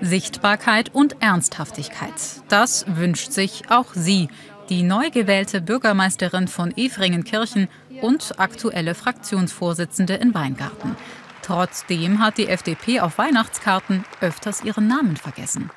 Sichtbarkeit 0.00 0.94
und 0.94 1.22
Ernsthaftigkeit. 1.22 2.12
Das 2.48 2.84
wünscht 2.88 3.32
sich 3.32 3.62
auch 3.70 3.86
sie, 3.94 4.28
die 4.68 4.82
neu 4.82 5.10
gewählte 5.10 5.60
Bürgermeisterin 5.60 6.48
von 6.48 6.72
Efringenkirchen 6.76 7.68
und 8.00 8.38
aktuelle 8.38 8.94
Fraktionsvorsitzende 8.94 10.14
in 10.14 10.34
Weingarten. 10.34 10.96
Trotzdem 11.42 12.20
hat 12.20 12.38
die 12.38 12.48
FDP 12.48 13.00
auf 13.00 13.18
Weihnachtskarten 13.18 14.04
öfters 14.20 14.64
ihren 14.64 14.86
Namen 14.86 15.16
vergessen. 15.16 15.70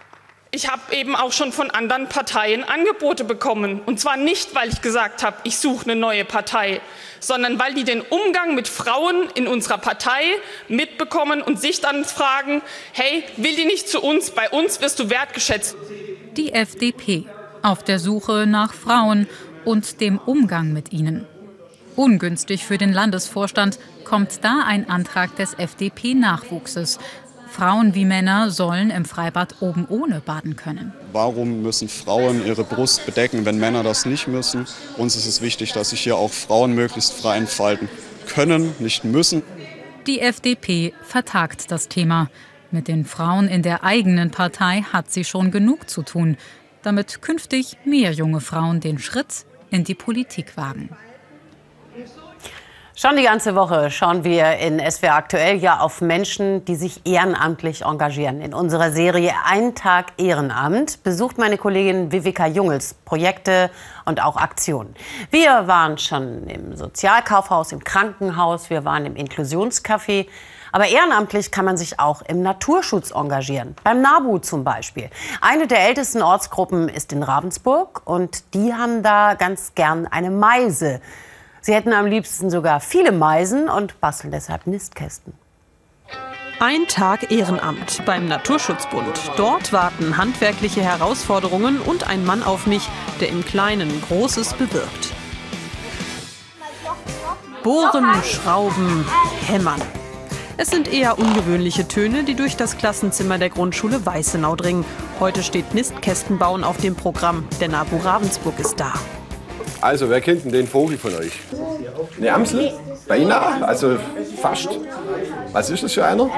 Ich 0.52 0.70
habe 0.70 0.96
eben 0.96 1.14
auch 1.14 1.34
schon 1.34 1.52
von 1.52 1.70
anderen 1.72 2.08
Parteien 2.08 2.64
Angebote 2.64 3.26
bekommen. 3.26 3.82
Und 3.86 4.00
zwar 4.00 4.16
nicht, 4.16 4.56
weil 4.56 4.70
ich 4.70 4.82
gesagt 4.82 5.22
habe, 5.22 5.36
ich 5.44 5.58
suche 5.58 5.92
eine 5.92 6.00
neue 6.00 6.24
Partei, 6.24 6.80
sondern 7.20 7.60
weil 7.60 7.74
die 7.74 7.84
den 7.84 8.02
Umgang 8.02 8.56
mit 8.56 8.70
Frauen 8.70 9.28
in 9.36 9.46
unserer 9.46 9.78
Partei 9.78 10.24
mitbekommen 10.70 11.42
und 11.42 11.60
sich 11.60 11.82
dann 11.82 12.06
fragen, 12.06 12.62
hey, 12.94 13.26
will 13.36 13.58
die 13.58 13.66
nicht 13.66 13.90
zu 13.90 14.02
uns? 14.02 14.32
Bei 14.32 14.50
uns 14.50 14.80
wirst 14.80 15.00
du 15.00 15.10
wertgeschätzt. 15.10 15.76
Die 16.38 16.54
FDP 16.54 17.26
auf 17.62 17.84
der 17.84 18.00
Suche 18.00 18.46
nach 18.48 18.74
Frauen 18.74 19.28
und 19.66 20.02
dem 20.02 20.18
Umgang 20.18 20.74
mit 20.74 20.94
ihnen. 20.94 21.26
Ungünstig 21.96 22.64
für 22.64 22.78
den 22.78 22.94
Landesvorstand 22.94 23.80
kommt 24.06 24.44
da 24.44 24.64
ein 24.66 24.90
Antrag 24.90 25.36
des 25.36 25.56
FDP-Nachwuchses. 25.56 27.00
Frauen 27.50 27.96
wie 27.96 28.06
Männer 28.06 28.52
sollen 28.52 28.92
im 28.92 29.04
Freibad 29.04 29.56
oben 29.62 29.88
ohne 29.90 30.20
baden 30.20 30.56
können. 30.56 30.94
Warum 31.12 31.64
müssen 31.64 31.90
Frauen 31.90 32.46
ihre 32.46 32.64
Brust 32.64 33.06
bedecken, 33.06 33.46
wenn 33.46 33.58
Männer 33.58 33.84
das 33.84 34.06
nicht 34.06 34.28
müssen? 34.28 34.66
Uns 34.98 35.16
ist 35.16 35.26
es 35.26 35.42
wichtig, 35.42 35.74
dass 35.74 35.90
sich 35.90 36.02
hier 36.02 36.18
auch 36.18 36.32
Frauen 36.32 36.74
möglichst 36.74 37.14
frei 37.14 37.38
entfalten 37.38 37.90
können, 38.28 38.76
nicht 38.80 39.04
müssen. 39.04 39.42
Die 40.06 40.20
FDP 40.20 40.94
vertagt 41.02 41.72
das 41.72 41.88
Thema. 41.88 42.30
Mit 42.70 42.88
den 42.88 43.06
Frauen 43.06 43.48
in 43.48 43.64
der 43.64 43.84
eigenen 43.84 44.30
Partei 44.30 44.84
hat 44.94 45.10
sie 45.10 45.24
schon 45.24 45.52
genug 45.52 45.90
zu 45.90 46.04
tun 46.04 46.38
damit 46.88 47.22
künftig 47.22 47.78
mehr 47.84 48.14
junge 48.14 48.40
Frauen 48.40 48.80
den 48.80 48.98
Schritt 48.98 49.46
in 49.70 49.84
die 49.84 49.94
Politik 49.94 50.56
wagen. 50.56 50.90
Schon 53.00 53.16
die 53.16 53.22
ganze 53.22 53.54
Woche 53.54 53.92
schauen 53.92 54.24
wir 54.24 54.58
in 54.58 54.80
SWR 54.80 55.14
aktuell 55.14 55.58
ja 55.58 55.82
auf 55.82 56.02
Menschen, 56.02 56.66
die 56.66 56.74
sich 56.74 57.06
ehrenamtlich 57.06 57.86
engagieren. 57.86 58.42
In 58.42 58.56
unserer 58.56 58.90
Serie 58.90 59.34
Ein 59.46 59.76
Tag 59.76 60.14
Ehrenamt 60.18 61.04
besucht 61.04 61.38
meine 61.38 61.60
Kollegin 61.60 62.12
Viveka 62.12 62.48
Jungels 62.48 62.96
Projekte 62.96 63.70
und 64.06 64.24
auch 64.24 64.36
Aktionen. 64.36 64.96
Wir 65.30 65.68
waren 65.68 66.00
schon 66.00 66.48
im 66.48 66.76
Sozialkaufhaus, 66.76 67.72
im 67.72 67.84
Krankenhaus, 67.84 68.72
wir 68.72 68.84
waren 68.84 69.06
im 69.06 69.14
Inklusionscafé. 69.14 70.26
Aber 70.72 70.88
ehrenamtlich 70.88 71.52
kann 71.52 71.66
man 71.66 71.78
sich 71.78 72.00
auch 72.00 72.24
im 72.24 72.42
Naturschutz 72.42 73.12
engagieren. 73.12 73.76
Beim 73.84 74.02
NABU 74.02 74.40
zum 74.40 74.64
Beispiel. 74.64 75.12
Eine 75.40 75.68
der 75.68 75.88
ältesten 75.88 76.24
Ortsgruppen 76.24 76.90
ist 76.90 77.14
in 77.14 77.22
Ravensburg 77.22 78.02
und 78.06 78.56
die 78.56 78.74
haben 78.74 79.04
da 79.04 79.36
ganz 79.36 79.76
gern 79.76 80.08
eine 80.08 80.32
Meise. 80.32 81.00
Sie 81.62 81.74
hätten 81.74 81.94
am 81.94 82.06
liebsten 82.06 82.50
sogar 82.50 82.80
viele 82.80 83.12
Meisen 83.12 83.70
und 83.70 84.00
basteln 84.00 84.32
deshalb 84.32 84.68
Nistkästen. 84.68 85.34
Ein 86.60 86.88
Tag 86.88 87.32
Ehrenamt 87.32 88.04
beim 88.06 88.28
Naturschutzbund. 88.28 89.32
Dort 89.38 89.74
warten 89.74 90.18
handwerkliche 90.18 90.82
Herausforderungen 90.82 91.80
und 91.80 92.08
ein 92.08 92.26
Mann 92.26 92.42
auf 92.42 92.66
mich, 92.66 92.90
der 93.22 93.30
im 93.30 93.46
Kleinen 93.46 94.02
Großes 94.08 94.56
bewirkt. 94.56 95.14
Bohren, 97.62 98.24
Schrauben, 98.24 99.06
Hämmern. 99.46 99.82
Es 100.60 100.70
sind 100.70 100.92
eher 100.92 101.20
ungewöhnliche 101.20 101.88
Töne, 101.88 102.24
die 102.24 102.34
durch 102.34 102.56
das 102.56 102.78
Klassenzimmer 102.78 103.38
der 103.38 103.52
Grundschule 103.52 104.04
Weißenau 104.04 104.56
dringen. 104.56 104.84
Heute 105.20 105.44
steht 105.44 105.76
Nistkästenbauen 105.76 106.64
auf 106.64 106.78
dem 106.78 106.96
Programm. 106.96 107.48
Der 107.60 107.68
NABU 107.70 107.98
Ravensburg 107.98 108.60
ist 108.60 108.80
da. 108.80 108.94
Also, 109.82 110.10
wer 110.10 110.22
kennt 110.22 110.46
denn 110.46 110.52
den 110.52 110.68
Vogel 110.68 110.98
von 110.98 111.14
euch? 111.16 111.34
Eine 112.18 112.34
Amsel? 112.34 112.72
Beinahe, 113.08 113.66
also 113.66 113.98
fast. 114.42 114.70
Was 115.52 115.70
ist 115.70 115.84
das 115.84 115.94
für 115.94 116.06
einer? 116.06 116.30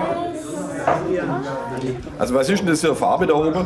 Also 2.18 2.34
was 2.34 2.50
ist 2.50 2.60
denn 2.60 2.68
das 2.68 2.82
für 2.82 2.88
eine 2.88 2.96
Farbe 2.96 3.28
da 3.28 3.34
oben? 3.34 3.66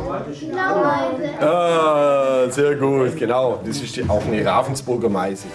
Ah, 1.42 2.50
sehr 2.50 2.76
gut, 2.76 3.16
genau. 3.18 3.60
Das 3.66 3.82
ist 3.82 3.98
auch 4.10 4.26
eine 4.26 4.46
Ravensburger 4.46 5.10
Meise. 5.10 5.46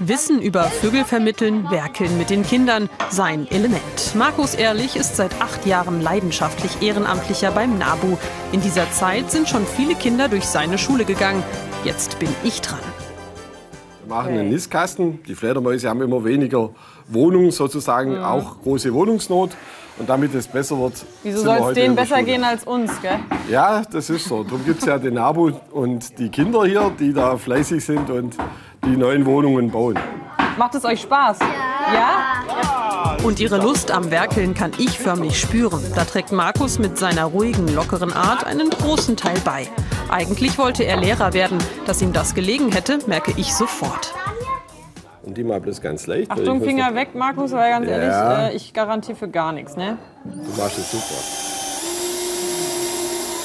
Wissen 0.00 0.40
über 0.40 0.64
Vögel 0.64 1.04
vermitteln, 1.04 1.68
werkeln 1.70 2.16
mit 2.18 2.30
den 2.30 2.44
Kindern, 2.44 2.88
sein 3.10 3.48
Element. 3.50 4.14
Markus 4.14 4.54
Ehrlich 4.54 4.94
ist 4.94 5.16
seit 5.16 5.40
acht 5.40 5.66
Jahren 5.66 6.00
leidenschaftlich 6.00 6.80
Ehrenamtlicher 6.80 7.50
beim 7.50 7.78
NABU. 7.78 8.16
In 8.52 8.60
dieser 8.60 8.90
Zeit 8.92 9.32
sind 9.32 9.48
schon 9.48 9.66
viele 9.66 9.96
Kinder 9.96 10.28
durch 10.28 10.44
seine 10.44 10.78
Schule 10.78 11.04
gegangen. 11.04 11.42
Jetzt 11.84 12.18
bin 12.20 12.28
ich 12.44 12.60
dran. 12.60 12.78
Wir 14.08 14.14
machen 14.14 14.38
einen 14.38 14.48
Nistkasten. 14.48 15.22
Die 15.28 15.34
Fledermäuse 15.34 15.86
haben 15.86 16.00
immer 16.00 16.24
weniger 16.24 16.70
Wohnungen, 17.08 17.50
sozusagen 17.50 18.16
Mhm. 18.16 18.24
auch 18.24 18.56
große 18.62 18.94
Wohnungsnot. 18.94 19.50
Und 19.98 20.08
damit 20.08 20.34
es 20.34 20.46
besser 20.48 20.78
wird, 20.78 20.94
Wieso 21.22 21.40
soll 21.42 21.56
es 21.56 21.62
heute 21.62 21.80
denen 21.80 21.94
besser 21.94 22.14
Schule. 22.14 22.24
gehen 22.24 22.42
als 22.44 22.64
uns, 22.64 22.90
gell? 23.02 23.18
Ja, 23.50 23.82
das 23.92 24.08
ist 24.08 24.24
so. 24.26 24.44
Darum 24.44 24.64
gibt 24.64 24.78
es 24.80 24.86
ja 24.86 24.96
den 24.96 25.12
NABU 25.14 25.50
und 25.72 26.18
die 26.18 26.30
Kinder 26.30 26.64
hier, 26.64 26.90
die 26.98 27.12
da 27.12 27.36
fleißig 27.36 27.84
sind 27.84 28.08
und 28.08 28.34
die 28.86 28.96
neuen 28.96 29.26
Wohnungen 29.26 29.70
bauen. 29.70 29.98
Macht 30.56 30.74
es 30.74 30.84
euch 30.86 31.02
Spaß? 31.02 31.40
Ja? 31.92 33.18
Und 33.24 33.40
ihre 33.40 33.58
Lust 33.58 33.90
am 33.90 34.10
Werkeln 34.10 34.54
kann 34.54 34.70
ich 34.78 34.98
förmlich 34.98 35.38
spüren. 35.38 35.82
Da 35.94 36.04
trägt 36.04 36.32
Markus 36.32 36.78
mit 36.78 36.96
seiner 36.96 37.24
ruhigen, 37.24 37.68
lockeren 37.74 38.12
Art 38.14 38.44
einen 38.46 38.70
großen 38.70 39.16
Teil 39.16 39.36
bei. 39.44 39.66
Eigentlich 40.10 40.56
wollte 40.58 40.84
er 40.84 40.96
Lehrer 40.96 41.32
werden. 41.34 41.58
Dass 41.86 42.00
ihm 42.00 42.12
das 42.12 42.34
gelegen 42.34 42.72
hätte, 42.72 42.98
merke 43.06 43.32
ich 43.36 43.54
sofort. 43.54 44.14
Und 45.22 45.36
die 45.36 45.44
mal 45.44 45.60
bloß 45.60 45.82
ganz 45.82 46.06
leicht. 46.06 46.30
Achtung, 46.30 46.62
Finger 46.62 46.94
weg, 46.94 47.14
Markus, 47.14 47.52
weil 47.52 47.70
ganz 47.70 47.86
Ja. 47.86 47.96
ehrlich, 47.98 48.54
äh, 48.54 48.56
ich 48.56 48.72
garantiere 48.72 49.16
für 49.16 49.28
gar 49.28 49.52
nichts, 49.52 49.76
ne? 49.76 49.98
Du 50.24 50.60
machst 50.60 50.78
es 50.78 50.90
super. 50.90 51.20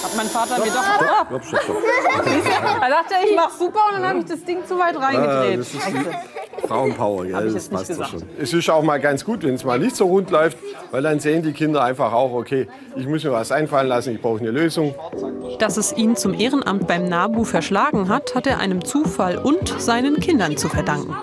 Hat 0.04 0.16
mein 0.16 0.28
Vater 0.28 0.60
mir 0.64 0.72
doch. 0.72 0.84
Stopp, 0.84 1.02
Ah, 1.02 1.26
stopp, 1.28 1.44
stopp, 1.46 1.62
stopp. 1.64 1.78
er 2.82 2.90
dachte, 2.90 3.14
ich 3.30 3.36
mach 3.36 3.50
super 3.52 3.80
und 3.90 3.96
dann 4.02 4.08
habe 4.10 4.20
ich 4.20 4.26
das 4.26 4.44
Ding 4.46 4.66
zu 4.66 4.78
weit 4.80 4.96
Ah, 4.98 5.06
reingedreht. 5.06 5.60
das 5.60 5.74
ist 5.74 5.82
Scheiße. 5.82 5.98
die 5.98 6.43
Frauenpower, 6.68 7.26
ich 7.26 7.32
das 7.32 7.44
jetzt 7.54 7.54
nicht 7.54 7.72
passt 7.72 7.90
doch 7.92 7.96
gesagt. 7.96 8.12
schon. 8.12 8.24
Es 8.40 8.54
ist 8.54 8.70
auch 8.70 8.84
mal 8.84 9.00
ganz 9.00 9.26
gut, 9.26 9.44
wenn 9.44 9.56
es 9.56 9.64
mal 9.64 9.80
nicht 9.80 9.96
so 9.96 10.06
rund 10.06 10.30
läuft, 10.32 10.58
weil 10.92 11.02
dann 11.02 11.20
sehen 11.20 11.44
die 11.44 11.52
Kinder 11.52 11.84
einfach 11.84 12.14
auch, 12.14 12.34
okay, 12.34 12.68
ich 12.96 13.08
muss 13.08 13.24
mir 13.24 13.32
was 13.32 13.52
einfallen 13.52 13.88
lassen, 13.88 14.14
ich 14.16 14.22
brauche 14.22 14.40
eine 14.40 14.52
Lösung. 14.52 14.96
Dass 15.60 15.78
es 15.78 15.96
ihn 15.96 16.16
zum 16.16 16.34
Ehrenamt 16.34 16.88
beim 16.88 17.06
NABU 17.06 17.44
verschlagen 17.44 18.10
hat, 18.10 18.36
hat 18.36 18.48
er 18.48 18.60
einem 18.60 18.84
Zufall 18.84 19.38
und 19.38 19.68
seinen 19.82 20.20
Kindern 20.20 20.58
zu 20.58 20.70
verdanken. 20.70 21.16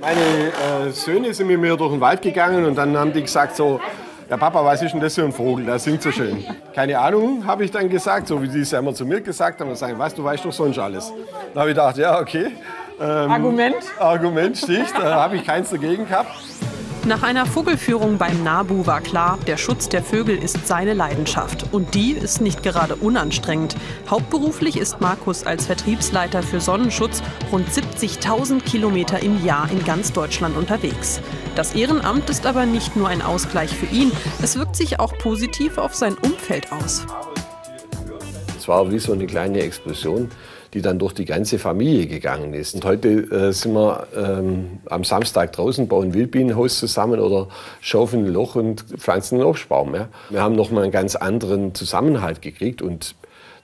Meine 0.00 0.20
äh, 0.20 0.90
Söhne 0.90 1.32
sind 1.32 1.46
mit 1.46 1.60
mir 1.60 1.76
durch 1.76 1.90
den 1.92 2.00
Wald 2.00 2.22
gegangen 2.22 2.64
und 2.64 2.76
dann 2.76 2.96
haben 2.96 3.12
die 3.12 3.22
gesagt 3.22 3.56
so, 3.56 3.80
ja 4.28 4.36
Papa, 4.36 4.64
was 4.64 4.82
ist 4.82 4.92
denn 4.92 5.00
das 5.00 5.14
für 5.14 5.24
ein 5.24 5.32
Vogel, 5.32 5.64
der 5.64 5.78
singt 5.78 6.02
so 6.02 6.10
schön. 6.10 6.44
Keine 6.74 6.98
Ahnung, 6.98 7.46
habe 7.46 7.64
ich 7.64 7.70
dann 7.70 7.88
gesagt, 7.88 8.28
so 8.28 8.42
wie 8.42 8.48
die 8.48 8.60
es 8.60 8.70
ja 8.70 8.80
immer 8.80 8.92
zu 8.94 9.06
mir 9.06 9.20
gesagt 9.20 9.60
haben. 9.60 9.70
Und 9.70 9.76
sagen, 9.76 9.98
was, 9.98 10.14
du 10.14 10.22
weißt 10.22 10.44
doch 10.44 10.52
sonst 10.52 10.78
alles. 10.78 11.12
Da 11.54 11.60
habe 11.60 11.70
ich 11.70 11.76
gedacht, 11.76 11.96
ja 11.96 12.20
okay. 12.20 12.48
Ähm, 12.98 13.30
Argument? 13.30 13.76
Argument 13.98 14.56
sticht, 14.56 14.94
da 14.98 15.14
habe 15.14 15.36
ich 15.36 15.44
keins 15.44 15.70
dagegen 15.70 16.08
gehabt. 16.08 16.30
Nach 17.06 17.22
einer 17.22 17.46
Vogelführung 17.46 18.18
beim 18.18 18.42
NABU 18.42 18.84
war 18.86 19.00
klar, 19.00 19.38
der 19.46 19.58
Schutz 19.58 19.88
der 19.88 20.02
Vögel 20.02 20.36
ist 20.36 20.66
seine 20.66 20.92
Leidenschaft. 20.92 21.72
Und 21.72 21.94
die 21.94 22.10
ist 22.10 22.40
nicht 22.40 22.64
gerade 22.64 22.96
unanstrengend. 22.96 23.76
Hauptberuflich 24.10 24.76
ist 24.76 25.00
Markus 25.00 25.46
als 25.46 25.66
Vertriebsleiter 25.66 26.42
für 26.42 26.60
Sonnenschutz 26.60 27.22
rund 27.52 27.68
70.000 27.68 28.60
Kilometer 28.60 29.22
im 29.22 29.44
Jahr 29.44 29.70
in 29.70 29.84
ganz 29.84 30.12
Deutschland 30.12 30.56
unterwegs. 30.56 31.20
Das 31.54 31.76
Ehrenamt 31.76 32.28
ist 32.28 32.44
aber 32.44 32.66
nicht 32.66 32.96
nur 32.96 33.06
ein 33.06 33.22
Ausgleich 33.22 33.70
für 33.70 33.86
ihn, 33.86 34.10
es 34.42 34.58
wirkt 34.58 34.74
sich 34.74 34.98
auch 34.98 35.16
positiv 35.16 35.78
auf 35.78 35.94
sein 35.94 36.14
Umfeld 36.14 36.72
aus. 36.72 37.06
Es 38.58 38.66
war 38.66 38.90
wie 38.90 38.98
so 38.98 39.12
eine 39.12 39.26
kleine 39.26 39.60
Explosion, 39.60 40.28
die 40.74 40.82
dann 40.82 40.98
durch 40.98 41.12
die 41.12 41.24
ganze 41.24 41.58
Familie 41.58 42.06
gegangen 42.06 42.54
ist. 42.54 42.74
Und 42.74 42.84
heute 42.84 43.08
äh, 43.08 43.52
sind 43.52 43.74
wir 43.74 44.06
ähm, 44.16 44.78
am 44.86 45.04
Samstag 45.04 45.52
draußen, 45.52 45.88
bauen 45.88 46.14
Wildbienenhaus 46.14 46.78
zusammen 46.78 47.20
oder 47.20 47.48
schaufeln 47.80 48.26
ein 48.26 48.32
Loch 48.32 48.54
und 48.54 48.82
pflanzen 48.98 49.36
einen 49.36 49.44
Obstbaum. 49.44 49.94
Ja. 49.94 50.08
Wir 50.30 50.42
haben 50.42 50.56
nochmal 50.56 50.84
einen 50.84 50.92
ganz 50.92 51.16
anderen 51.16 51.74
Zusammenhalt 51.74 52.42
gekriegt 52.42 52.82
und 52.82 53.14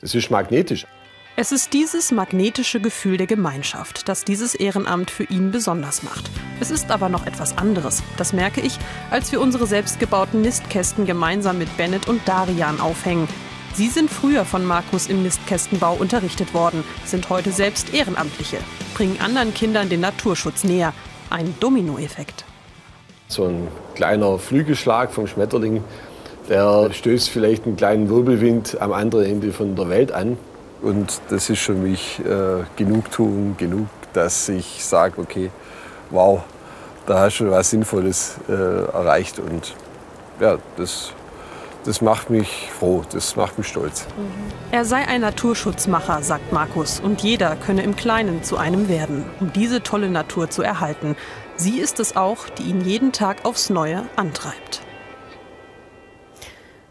das 0.00 0.14
ist 0.14 0.30
magnetisch. 0.30 0.86
Es 1.34 1.50
ist 1.50 1.72
dieses 1.72 2.12
magnetische 2.12 2.78
Gefühl 2.78 3.16
der 3.16 3.26
Gemeinschaft, 3.26 4.06
das 4.06 4.24
dieses 4.24 4.54
Ehrenamt 4.54 5.10
für 5.10 5.24
ihn 5.24 5.50
besonders 5.50 6.02
macht. 6.02 6.30
Es 6.60 6.70
ist 6.70 6.90
aber 6.90 7.08
noch 7.08 7.26
etwas 7.26 7.56
anderes. 7.56 8.02
Das 8.18 8.34
merke 8.34 8.60
ich, 8.60 8.76
als 9.10 9.32
wir 9.32 9.40
unsere 9.40 9.66
selbstgebauten 9.66 10.42
Nistkästen 10.42 11.06
gemeinsam 11.06 11.56
mit 11.56 11.74
Bennett 11.78 12.06
und 12.06 12.20
Darian 12.28 12.80
aufhängen. 12.80 13.28
Sie 13.74 13.88
sind 13.88 14.10
früher 14.10 14.44
von 14.44 14.66
Markus 14.66 15.06
im 15.06 15.22
Nistkästenbau 15.22 15.94
unterrichtet 15.94 16.52
worden, 16.52 16.84
sind 17.06 17.30
heute 17.30 17.52
selbst 17.52 17.94
Ehrenamtliche, 17.94 18.58
bringen 18.94 19.18
anderen 19.18 19.54
Kindern 19.54 19.88
den 19.88 20.00
Naturschutz 20.00 20.62
näher. 20.62 20.92
Ein 21.30 21.54
Dominoeffekt. 21.58 22.44
So 23.28 23.46
ein 23.46 23.68
kleiner 23.94 24.38
Flügelschlag 24.38 25.10
vom 25.10 25.26
Schmetterling, 25.26 25.82
der 26.50 26.92
stößt 26.92 27.30
vielleicht 27.30 27.64
einen 27.64 27.76
kleinen 27.76 28.10
Wirbelwind 28.10 28.78
am 28.78 28.92
anderen 28.92 29.24
Ende 29.24 29.52
von 29.52 29.74
der 29.74 29.88
Welt 29.88 30.12
an. 30.12 30.36
Und 30.82 31.22
das 31.30 31.48
ist 31.48 31.62
für 31.62 31.72
mich 31.72 32.20
äh, 32.20 32.64
Genugtuung, 32.76 33.56
genug, 33.56 33.86
dass 34.12 34.50
ich 34.50 34.84
sage, 34.84 35.18
okay, 35.18 35.50
wow, 36.10 36.42
da 37.06 37.20
hast 37.20 37.38
du 37.38 37.50
was 37.50 37.70
Sinnvolles 37.70 38.34
äh, 38.50 38.52
erreicht. 38.52 39.38
Und 39.38 39.74
ja, 40.40 40.58
das, 40.76 41.14
das 41.84 42.00
macht 42.00 42.30
mich 42.30 42.70
froh, 42.70 43.04
das 43.10 43.36
macht 43.36 43.58
mich 43.58 43.68
stolz. 43.68 44.06
Er 44.70 44.84
sei 44.84 45.06
ein 45.06 45.20
Naturschutzmacher, 45.20 46.22
sagt 46.22 46.52
Markus, 46.52 47.00
und 47.00 47.22
jeder 47.22 47.56
könne 47.56 47.82
im 47.82 47.96
Kleinen 47.96 48.42
zu 48.42 48.56
einem 48.56 48.88
werden, 48.88 49.24
um 49.40 49.52
diese 49.52 49.82
tolle 49.82 50.08
Natur 50.08 50.50
zu 50.50 50.62
erhalten. 50.62 51.16
Sie 51.56 51.78
ist 51.78 52.00
es 52.00 52.16
auch, 52.16 52.48
die 52.48 52.64
ihn 52.64 52.80
jeden 52.80 53.12
Tag 53.12 53.44
aufs 53.44 53.70
Neue 53.70 54.02
antreibt. 54.16 54.82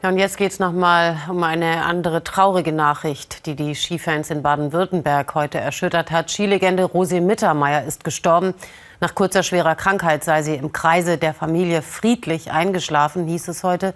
Ja, 0.03 0.09
und 0.09 0.17
jetzt 0.17 0.37
geht 0.37 0.51
es 0.51 0.57
noch 0.57 0.71
mal 0.71 1.15
um 1.29 1.43
eine 1.43 1.83
andere 1.83 2.23
traurige 2.23 2.71
Nachricht, 2.71 3.45
die 3.45 3.55
die 3.55 3.75
Skifans 3.75 4.31
in 4.31 4.41
Baden-Württemberg 4.41 5.35
heute 5.35 5.59
erschüttert 5.59 6.09
hat. 6.09 6.31
Skilegende 6.31 6.85
Rosi 6.85 7.21
Mittermeier 7.21 7.83
ist 7.83 8.03
gestorben. 8.03 8.55
Nach 8.99 9.13
kurzer 9.13 9.43
schwerer 9.43 9.75
Krankheit 9.75 10.23
sei 10.23 10.41
sie 10.41 10.55
im 10.55 10.73
Kreise 10.73 11.19
der 11.19 11.35
Familie 11.35 11.83
friedlich 11.83 12.51
eingeschlafen, 12.51 13.27
hieß 13.27 13.47
es 13.49 13.63
heute. 13.63 13.93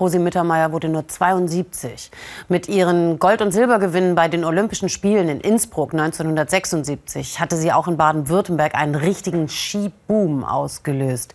Rosi 0.00 0.18
Mittermeier 0.18 0.72
wurde 0.72 0.88
nur 0.88 1.06
72. 1.06 2.10
Mit 2.48 2.68
ihren 2.68 3.18
Gold- 3.18 3.42
und 3.42 3.52
Silbergewinnen 3.52 4.14
bei 4.14 4.28
den 4.28 4.44
Olympischen 4.44 4.88
Spielen 4.88 5.28
in 5.28 5.40
Innsbruck 5.40 5.92
1976 5.92 7.38
hatte 7.38 7.56
sie 7.56 7.70
auch 7.70 7.86
in 7.86 7.98
Baden-Württemberg 7.98 8.74
einen 8.74 8.94
richtigen 8.94 9.48
Skiboom 9.50 10.42
ausgelöst. 10.42 11.34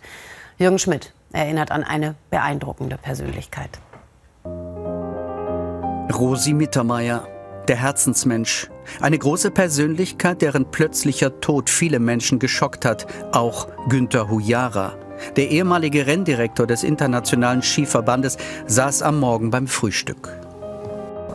Jürgen 0.58 0.80
Schmidt 0.80 1.12
erinnert 1.32 1.70
an 1.70 1.84
eine 1.84 2.16
beeindruckende 2.30 2.98
Persönlichkeit. 2.98 3.70
Rosi 6.12 6.52
Mittermeier, 6.52 7.28
der 7.68 7.76
Herzensmensch. 7.76 8.68
Eine 9.00 9.18
große 9.18 9.52
Persönlichkeit, 9.52 10.42
deren 10.42 10.70
plötzlicher 10.72 11.40
Tod 11.40 11.70
viele 11.70 12.00
Menschen 12.00 12.40
geschockt 12.40 12.84
hat, 12.84 13.06
auch 13.32 13.68
Günther 13.88 14.28
Hujara. 14.28 14.94
Der 15.36 15.50
ehemalige 15.50 16.06
Renndirektor 16.06 16.66
des 16.66 16.82
Internationalen 16.82 17.62
Skiverbandes 17.62 18.36
saß 18.66 19.02
am 19.02 19.20
Morgen 19.20 19.50
beim 19.50 19.66
Frühstück. 19.66 20.28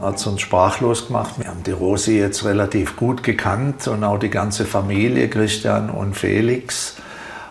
Hat 0.02 0.16
es 0.18 0.26
uns 0.26 0.42
sprachlos 0.42 1.08
gemacht. 1.08 1.36
Wir 1.38 1.48
haben 1.48 1.64
die 1.64 1.72
Rosi 1.72 2.18
jetzt 2.18 2.44
relativ 2.44 2.96
gut 2.96 3.24
gekannt 3.24 3.88
und 3.88 4.04
auch 4.04 4.18
die 4.18 4.30
ganze 4.30 4.66
Familie, 4.66 5.30
Christian 5.30 5.90
und 5.90 6.16
Felix. 6.16 6.96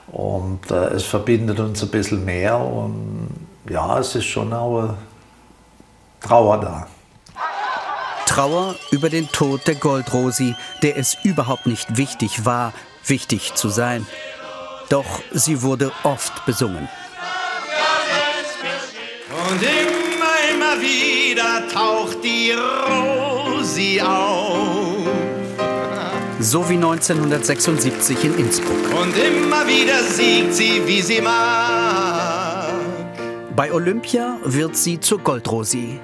Und 0.09 0.71
äh, 0.71 0.89
es 0.89 1.05
verbindet 1.05 1.61
uns 1.61 1.83
ein 1.83 1.91
bisschen 1.91 2.25
mehr. 2.25 2.59
Und 2.59 3.29
Ja, 3.69 3.99
es 4.01 4.17
ist 4.17 4.25
schon 4.25 4.53
aber 4.53 4.97
Trauer 6.21 6.61
da. 6.61 6.87
Trauer 8.27 8.75
über 8.91 9.11
den 9.11 9.29
Tod 9.29 9.67
der 9.67 9.75
Goldrosi, 9.75 10.55
der 10.83 10.97
es 10.97 11.17
überhaupt 11.25 11.67
nicht 11.67 11.97
wichtig 11.97 12.45
war, 12.45 12.73
wichtig 13.07 13.55
zu 13.55 13.69
sein. 13.69 14.07
Doch 14.91 15.23
sie 15.33 15.63
wurde 15.63 15.93
oft 16.03 16.45
besungen. 16.45 16.89
Und 19.49 19.63
immer, 19.63 20.37
immer 20.53 20.83
wieder 20.83 21.69
taucht 21.73 22.19
die 22.25 22.53
Rosi 22.53 24.01
auf. 24.01 25.07
So 26.41 26.69
wie 26.69 26.75
1976 26.75 28.25
in 28.25 28.37
Innsbruck. 28.37 29.01
Und 29.01 29.17
immer 29.17 29.65
wieder 29.69 30.03
siegt 30.03 30.55
sie, 30.55 30.83
wie 30.85 31.03
sie 31.03 31.21
mag. 31.21 32.73
Bei 33.55 33.73
Olympia 33.73 34.39
wird 34.45 34.77
sie 34.77 34.99
zur 34.99 35.21
Goldrosi. 35.21 36.01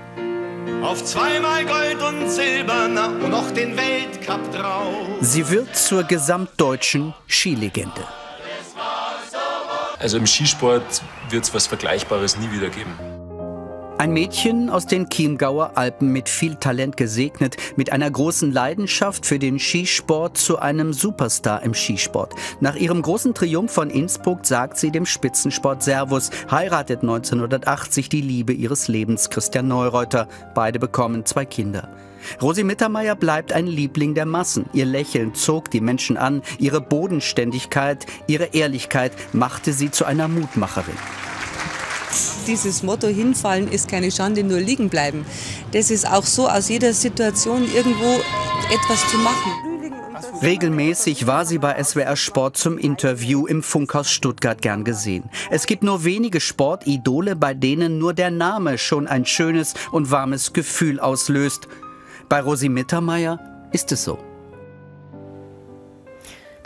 Auf 0.83 1.05
zweimal 1.05 1.65
Gold 1.65 2.01
und 2.03 2.31
Silber 2.31 2.87
na, 2.89 3.07
und 3.07 3.31
noch 3.31 3.51
den 3.51 3.77
Weltcup 3.77 4.53
drauf. 4.53 5.09
Sie 5.23 5.51
wird 5.51 5.75
zur 5.75 6.05
gesamtdeutschen 6.05 7.15
Skilegende. 7.27 8.07
Also 9.99 10.19
im 10.19 10.27
Skisport 10.27 11.03
wird 11.31 11.45
es 11.45 11.55
was 11.55 11.67
Vergleichbares 11.67 12.37
nie 12.37 12.51
wieder 12.51 12.69
geben. 12.69 13.16
Ein 13.99 14.13
Mädchen 14.13 14.69
aus 14.69 14.87
den 14.87 15.09
Chiemgauer 15.09 15.73
Alpen 15.75 16.13
mit 16.13 16.29
viel 16.29 16.57
Talent 16.57 16.99
gesegnet, 16.99 17.57
mit 17.77 17.93
einer 17.93 18.11
großen 18.11 18.53
Leidenschaft 18.53 19.25
für 19.25 19.39
den 19.39 19.59
Skisport 19.59 20.37
zu 20.37 20.59
einem 20.59 20.93
Superstar 20.93 21.63
im 21.63 21.73
Skisport. 21.73 22.35
Nach 22.61 22.77
ihrem 22.77 23.01
großen 23.01 23.33
Triumph 23.33 23.73
von 23.73 23.89
Innsbruck 23.89 24.45
sagt 24.45 24.77
sie 24.77 24.91
dem 24.91 25.07
Spitzensport 25.07 25.83
Servus, 25.83 26.31
heiratet 26.51 27.01
1980 27.01 28.11
die 28.11 28.21
Liebe 28.21 28.53
ihres 28.53 28.87
Lebens, 28.89 29.31
Christian 29.31 29.67
Neureuter. 29.67 30.29
Beide 30.55 30.79
bekommen 30.79 31.25
zwei 31.25 31.47
Kinder. 31.47 31.89
Rosi 32.43 32.65
Mittermeier 32.65 33.15
bleibt 33.15 33.55
ein 33.55 33.67
Liebling 33.67 34.15
der 34.15 34.27
Massen. 34.27 34.67
Ihr 34.75 34.85
Lächeln 34.85 35.35
zog 35.35 35.71
die 35.71 35.81
Menschen 35.81 36.19
an, 36.19 36.43
ihre 36.59 36.83
Bodenständigkeit, 36.83 38.05
ihre 38.27 38.53
Ehrlichkeit 38.53 39.13
machte 39.33 39.73
sie 39.73 39.91
zu 39.91 40.05
einer 40.05 40.29
Mutmacherin. 40.29 40.97
Dieses 42.47 42.83
Motto 42.83 43.09
hinfallen 43.09 43.69
ist 43.71 43.89
keine 43.89 44.11
Schande, 44.11 44.45
nur 44.45 44.61
liegen 44.61 44.89
bleiben. 44.89 45.27
Das 45.73 45.91
ist 45.91 46.09
auch 46.09 46.25
so 46.25 46.49
aus 46.49 46.69
jeder 46.69 46.93
Situation 46.93 47.67
irgendwo 47.75 48.21
etwas 48.73 49.09
zu 49.09 49.19
machen. 49.19 49.53
Regelmäßig 50.43 51.27
war 51.27 51.45
sie 51.45 51.59
bei 51.59 51.83
SWR 51.83 52.17
Sport 52.17 52.57
zum 52.57 52.79
Interview 52.79 53.47
im 53.47 53.63
Funkhaus 53.63 54.11
Stuttgart 54.11 54.61
gern 54.63 54.85
gesehen. 54.85 55.25
Es 55.51 55.67
gibt 55.67 55.83
nur 55.83 56.05
wenige 56.05 56.41
Sportidole, 56.41 57.37
bei 57.37 57.53
denen 57.53 57.99
nur 57.99 58.15
der 58.15 58.31
Name 58.31 58.79
schon 58.79 59.07
ein 59.07 59.27
schönes 59.27 59.75
und 59.93 60.11
warmes 60.11 60.53
Gefühl 60.53 61.01
auslöst. 61.01 61.69
Bei 62.29 62.41
Rosi 62.41 62.69
Mittermeier 62.69 63.39
ist 63.73 63.93
es 63.93 64.05
so. 64.05 64.19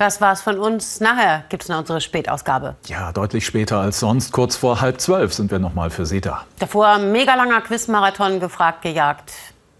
Das 0.01 0.23
war's 0.23 0.41
von 0.41 0.59
uns. 0.59 1.01
Nachher 1.01 1.45
gibt 1.51 1.63
es 1.65 1.69
noch 1.69 1.81
unsere 1.81 2.01
Spätausgabe. 2.01 2.75
Ja, 2.87 3.13
deutlich 3.13 3.45
später 3.45 3.81
als 3.81 4.01
sonst. 4.01 4.33
Kurz 4.33 4.57
vor 4.57 4.81
halb 4.81 4.99
zwölf 4.99 5.35
sind 5.35 5.51
wir 5.51 5.59
noch 5.59 5.75
mal 5.75 5.91
für 5.91 6.07
Sie 6.07 6.23
da. 6.23 6.47
Davor 6.59 6.97
mega 6.97 7.35
langer 7.35 7.61
Quizmarathon 7.61 8.41
gefragt, 8.41 8.81
gejagt. 8.81 9.31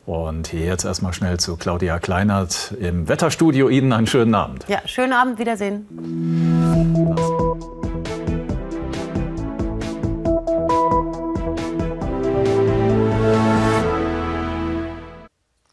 Und 0.05 0.49
hier 0.49 0.67
jetzt 0.67 0.85
erstmal 0.85 1.15
schnell 1.15 1.41
zu 1.41 1.57
Claudia 1.57 1.99
Kleinert 2.01 2.75
im 2.79 3.09
Wetterstudio. 3.09 3.71
Ihnen 3.71 3.95
einen 3.95 4.07
schönen 4.07 4.35
Abend. 4.35 4.67
Ja, 4.69 4.81
schönen 4.85 5.15
Abend, 5.15 5.39
Wiedersehen. 5.39 5.87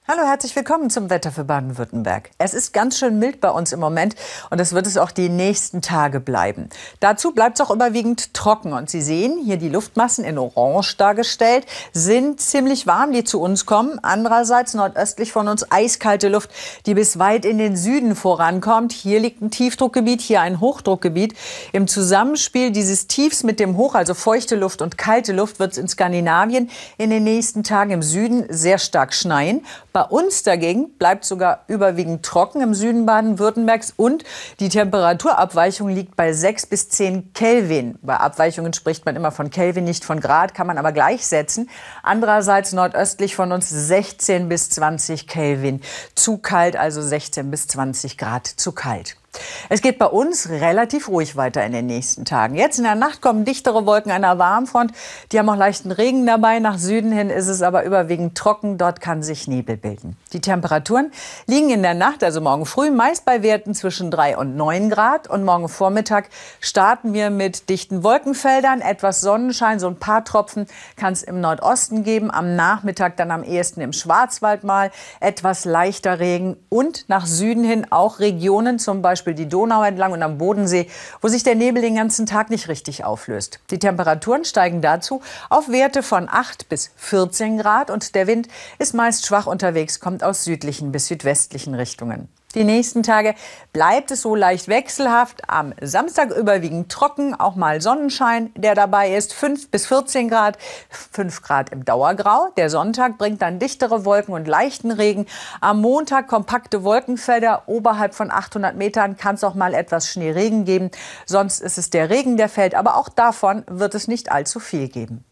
Hallo, 0.10 0.22
herzlich 0.24 0.56
willkommen 0.56 0.90
zum 0.90 1.10
Wetter 1.10 1.34
für 1.34 1.44
Baden-Württemberg. 1.44 2.30
Es 2.38 2.54
ist 2.54 2.72
ganz 2.72 2.98
schön 2.98 3.20
mild 3.20 3.42
bei 3.42 3.50
uns 3.50 3.74
im 3.74 3.82
Moment 3.82 4.16
und 4.50 4.58
das 4.58 4.72
wird 4.72 4.88
es 4.88 4.98
auch 4.98 5.12
die 5.12 5.28
nächsten 5.28 5.82
Tage 5.82 6.22
bleiben. 6.22 6.70
Dazu 7.02 7.32
bleibt 7.32 7.60
es 7.60 7.66
auch 7.66 7.76
überwiegend 7.76 8.34
trocken 8.34 8.72
und 8.72 8.90
Sie 8.90 9.02
sehen 9.02 9.38
hier 9.44 9.58
die 9.58 9.68
Luftmassen 9.68 10.24
in 10.24 10.38
Orange 10.38 10.96
dargestellt, 10.96 11.66
sind 11.92 12.40
ziemlich 12.40 12.88
warm, 12.88 13.12
die 13.12 13.26
zu 13.26 13.42
uns 13.42 13.66
kommen. 13.66 14.00
Andererseits 14.02 14.76
nordöstlich 14.76 15.34
von 15.34 15.50
uns 15.50 15.70
eiskalte 15.70 16.30
Luft, 16.30 16.52
die 16.86 16.94
bis 16.94 17.20
weit 17.20 17.44
in 17.44 17.58
den 17.58 17.76
Süden 17.76 18.16
vorankommt. 18.16 18.94
Hier 18.94 19.20
liegt 19.20 19.42
ein 19.42 19.52
Tiefdruckgebiet, 19.52 20.22
hier 20.22 20.40
ein 20.40 20.62
Hochdruckgebiet. 20.62 21.34
Im 21.74 21.86
Zusammenspiel 21.86 22.72
dieses 22.72 23.08
Tiefs 23.08 23.44
mit 23.44 23.60
dem 23.60 23.76
Hoch, 23.76 23.94
also 23.94 24.14
feuchte 24.14 24.56
Luft 24.56 24.82
und 24.82 24.98
kalte 24.98 25.34
Luft, 25.34 25.60
wird 25.60 25.74
es 25.74 25.78
in 25.78 25.90
Skandinavien 25.90 26.70
in 26.98 27.10
den 27.10 27.26
nächsten 27.26 27.66
Tagen 27.66 27.92
im 27.92 28.02
Süden 28.02 28.46
sehr 28.48 28.78
stark 28.78 29.14
schneien. 29.14 29.66
Bei 29.98 30.04
uns 30.04 30.44
dagegen 30.44 30.92
bleibt 31.00 31.26
sogar 31.26 31.64
überwiegend 31.66 32.24
trocken 32.24 32.62
im 32.62 32.76
Süden 32.76 33.08
Baden-Württembergs 33.08 33.96
und 33.98 34.24
die 34.60 34.70
Temperaturabweichung 34.70 35.90
liegt 35.90 36.16
bei 36.16 36.34
6 36.34 36.68
bis 36.68 36.90
10 36.90 37.34
Kelvin. 37.34 37.98
Bei 38.04 38.18
Abweichungen 38.18 38.74
spricht 38.74 39.08
man 39.08 39.16
immer 39.16 39.32
von 39.32 39.50
Kelvin, 39.50 39.86
nicht 39.86 40.06
von 40.06 40.20
Grad, 40.20 40.54
kann 40.54 40.68
man 40.68 40.78
aber 40.78 40.92
gleichsetzen. 40.92 41.68
Andererseits 42.04 42.74
nordöstlich 42.74 43.36
von 43.36 43.52
uns 43.52 43.72
16 43.72 44.48
bis 44.48 44.70
20 44.70 45.28
Kelvin. 45.28 45.82
Zu 46.14 46.38
kalt, 46.38 46.76
also 46.76 47.02
16 47.02 47.50
bis 47.50 47.66
20 47.66 48.20
Grad 48.20 48.46
zu 48.46 48.74
kalt. 48.74 49.18
Es 49.70 49.82
geht 49.82 50.00
bei 50.00 50.06
uns 50.06 50.50
relativ 50.50 51.10
ruhig 51.10 51.36
weiter 51.36 51.66
in 51.66 51.72
den 51.72 51.86
nächsten 51.86 52.26
Tagen. 52.26 52.56
Jetzt 52.56 52.78
in 52.78 52.84
der 52.84 52.96
Nacht 52.96 53.22
kommen 53.22 53.46
dichtere 53.46 53.86
Wolken 53.86 54.12
einer 54.12 54.38
Warmfront. 54.38 54.92
Die 55.32 55.40
haben 55.40 55.50
auch 55.50 55.56
leichten 55.56 55.92
Regen 55.92 56.26
dabei. 56.26 56.60
Nach 56.60 56.78
Süden 56.78 57.12
hin 57.12 57.30
ist 57.30 57.48
es 57.48 57.62
aber 57.62 57.84
überwiegend 57.84 58.38
trocken. 58.38 58.78
Dort 58.78 59.02
kann 59.02 59.24
sich 59.24 59.48
Nebel 59.48 59.78
bilden. 59.78 60.18
Die 60.34 60.42
Temperaturen 60.42 61.12
liegen 61.46 61.70
in 61.70 61.84
der 61.84 61.94
Nacht, 61.94 62.24
also 62.24 62.42
morgen 62.42 62.66
früh, 62.66 62.92
meist 62.92 63.26
bei 63.26 63.44
Werten 63.44 63.74
zwischen 63.74 64.12
3 64.12 64.38
und 64.38 64.56
9 64.56 64.90
Grad. 64.90 65.30
Und 65.30 65.44
morgen 65.44 65.70
Vormittag 65.70 66.30
starten 66.60 67.14
wir 67.14 67.30
mit 67.30 67.70
dichten 67.70 68.04
Wolkenfeldern, 68.04 68.82
etwas 68.82 69.22
Sonnenschein, 69.22 69.80
so 69.80 69.88
ein 69.88 69.98
paar 69.98 70.24
Tropfen 70.24 70.68
kann 70.96 71.14
es 71.14 71.24
im 71.24 71.42
Nordosten 71.42 72.04
geben. 72.04 72.32
Am 72.32 72.56
Nachmittag 72.56 73.18
dann 73.18 73.32
am 73.32 73.44
ehesten 73.44 73.82
im 73.82 73.94
Schwarzwald 73.94 74.64
mal 74.64 74.92
etwas 75.20 75.66
leichter 75.66 76.20
Regen 76.20 76.58
und 76.70 77.08
nach 77.08 77.26
Süden 77.26 77.64
hin 77.64 77.88
auch 77.90 78.20
Regionen, 78.20 78.80
zum 78.80 79.02
Beispiel 79.28 79.46
die 79.46 79.50
Donau 79.50 79.84
entlang 79.84 80.14
und 80.14 80.24
am 80.24 80.38
Bodensee, 80.38 80.90
wo 81.22 81.28
sich 81.28 81.44
der 81.44 81.56
Nebel 81.56 81.82
den 81.82 81.96
ganzen 81.96 82.26
Tag 82.26 82.50
nicht 82.50 82.70
richtig 82.70 83.04
auflöst. 83.04 83.60
Die 83.72 83.80
Temperaturen 83.80 84.46
steigen 84.46 84.82
dazu 84.82 85.22
auf 85.50 85.68
Werte 85.70 86.02
von 86.02 86.30
8 86.30 86.70
bis 86.70 86.92
14 86.96 87.58
Grad 87.58 87.92
und 87.92 88.16
der 88.16 88.28
Wind 88.28 88.48
ist 88.80 88.94
meist 88.94 89.26
schwach 89.26 89.46
unterwegs, 89.46 90.00
kommt 90.00 90.24
aus 90.24 90.46
südlichen 90.46 90.94
bis 90.94 91.08
südwestlichen 91.08 91.76
Richtungen. 91.76 92.30
Die 92.58 92.64
nächsten 92.64 93.04
Tage 93.04 93.36
bleibt 93.72 94.10
es 94.10 94.24
so 94.24 94.34
leicht 94.34 94.68
wechselhaft. 94.68 95.48
Am 95.48 95.76
Samstag 95.80 96.32
überwiegend 96.32 96.92
trocken, 96.92 97.36
auch 97.36 97.54
mal 97.54 97.82
Sonnenschein, 97.82 98.52
der 98.56 98.74
dabei 98.74 99.14
ist. 99.14 99.32
5 99.32 99.70
bis 99.70 99.86
14 99.86 100.28
Grad, 100.28 100.58
5 100.90 101.44
Grad 101.44 101.70
im 101.70 101.86
Dauergrau. 101.86 102.50
Der 102.58 102.72
Sonntag 102.72 103.20
bringt 103.20 103.44
dann 103.44 103.60
dichtere 103.60 104.06
Wolken 104.06 104.34
und 104.34 104.48
leichten 104.48 104.90
Regen. 104.90 105.28
Am 105.62 105.82
Montag 105.82 106.28
kompakte 106.28 106.84
Wolkenfelder. 106.84 107.62
Oberhalb 107.68 108.16
von 108.16 108.32
800 108.32 108.76
Metern 108.76 109.18
kann 109.18 109.36
es 109.36 109.44
auch 109.44 109.54
mal 109.54 109.76
etwas 109.76 110.10
Schneeregen 110.10 110.66
geben. 110.66 110.90
Sonst 111.28 111.62
ist 111.62 111.78
es 111.78 111.92
der 111.92 112.10
Regen, 112.10 112.38
der 112.38 112.50
fällt. 112.50 112.74
Aber 112.74 112.98
auch 112.98 113.10
davon 113.10 113.66
wird 113.68 113.94
es 113.94 114.08
nicht 114.08 114.32
allzu 114.32 114.60
viel 114.60 114.88
geben. 114.88 115.27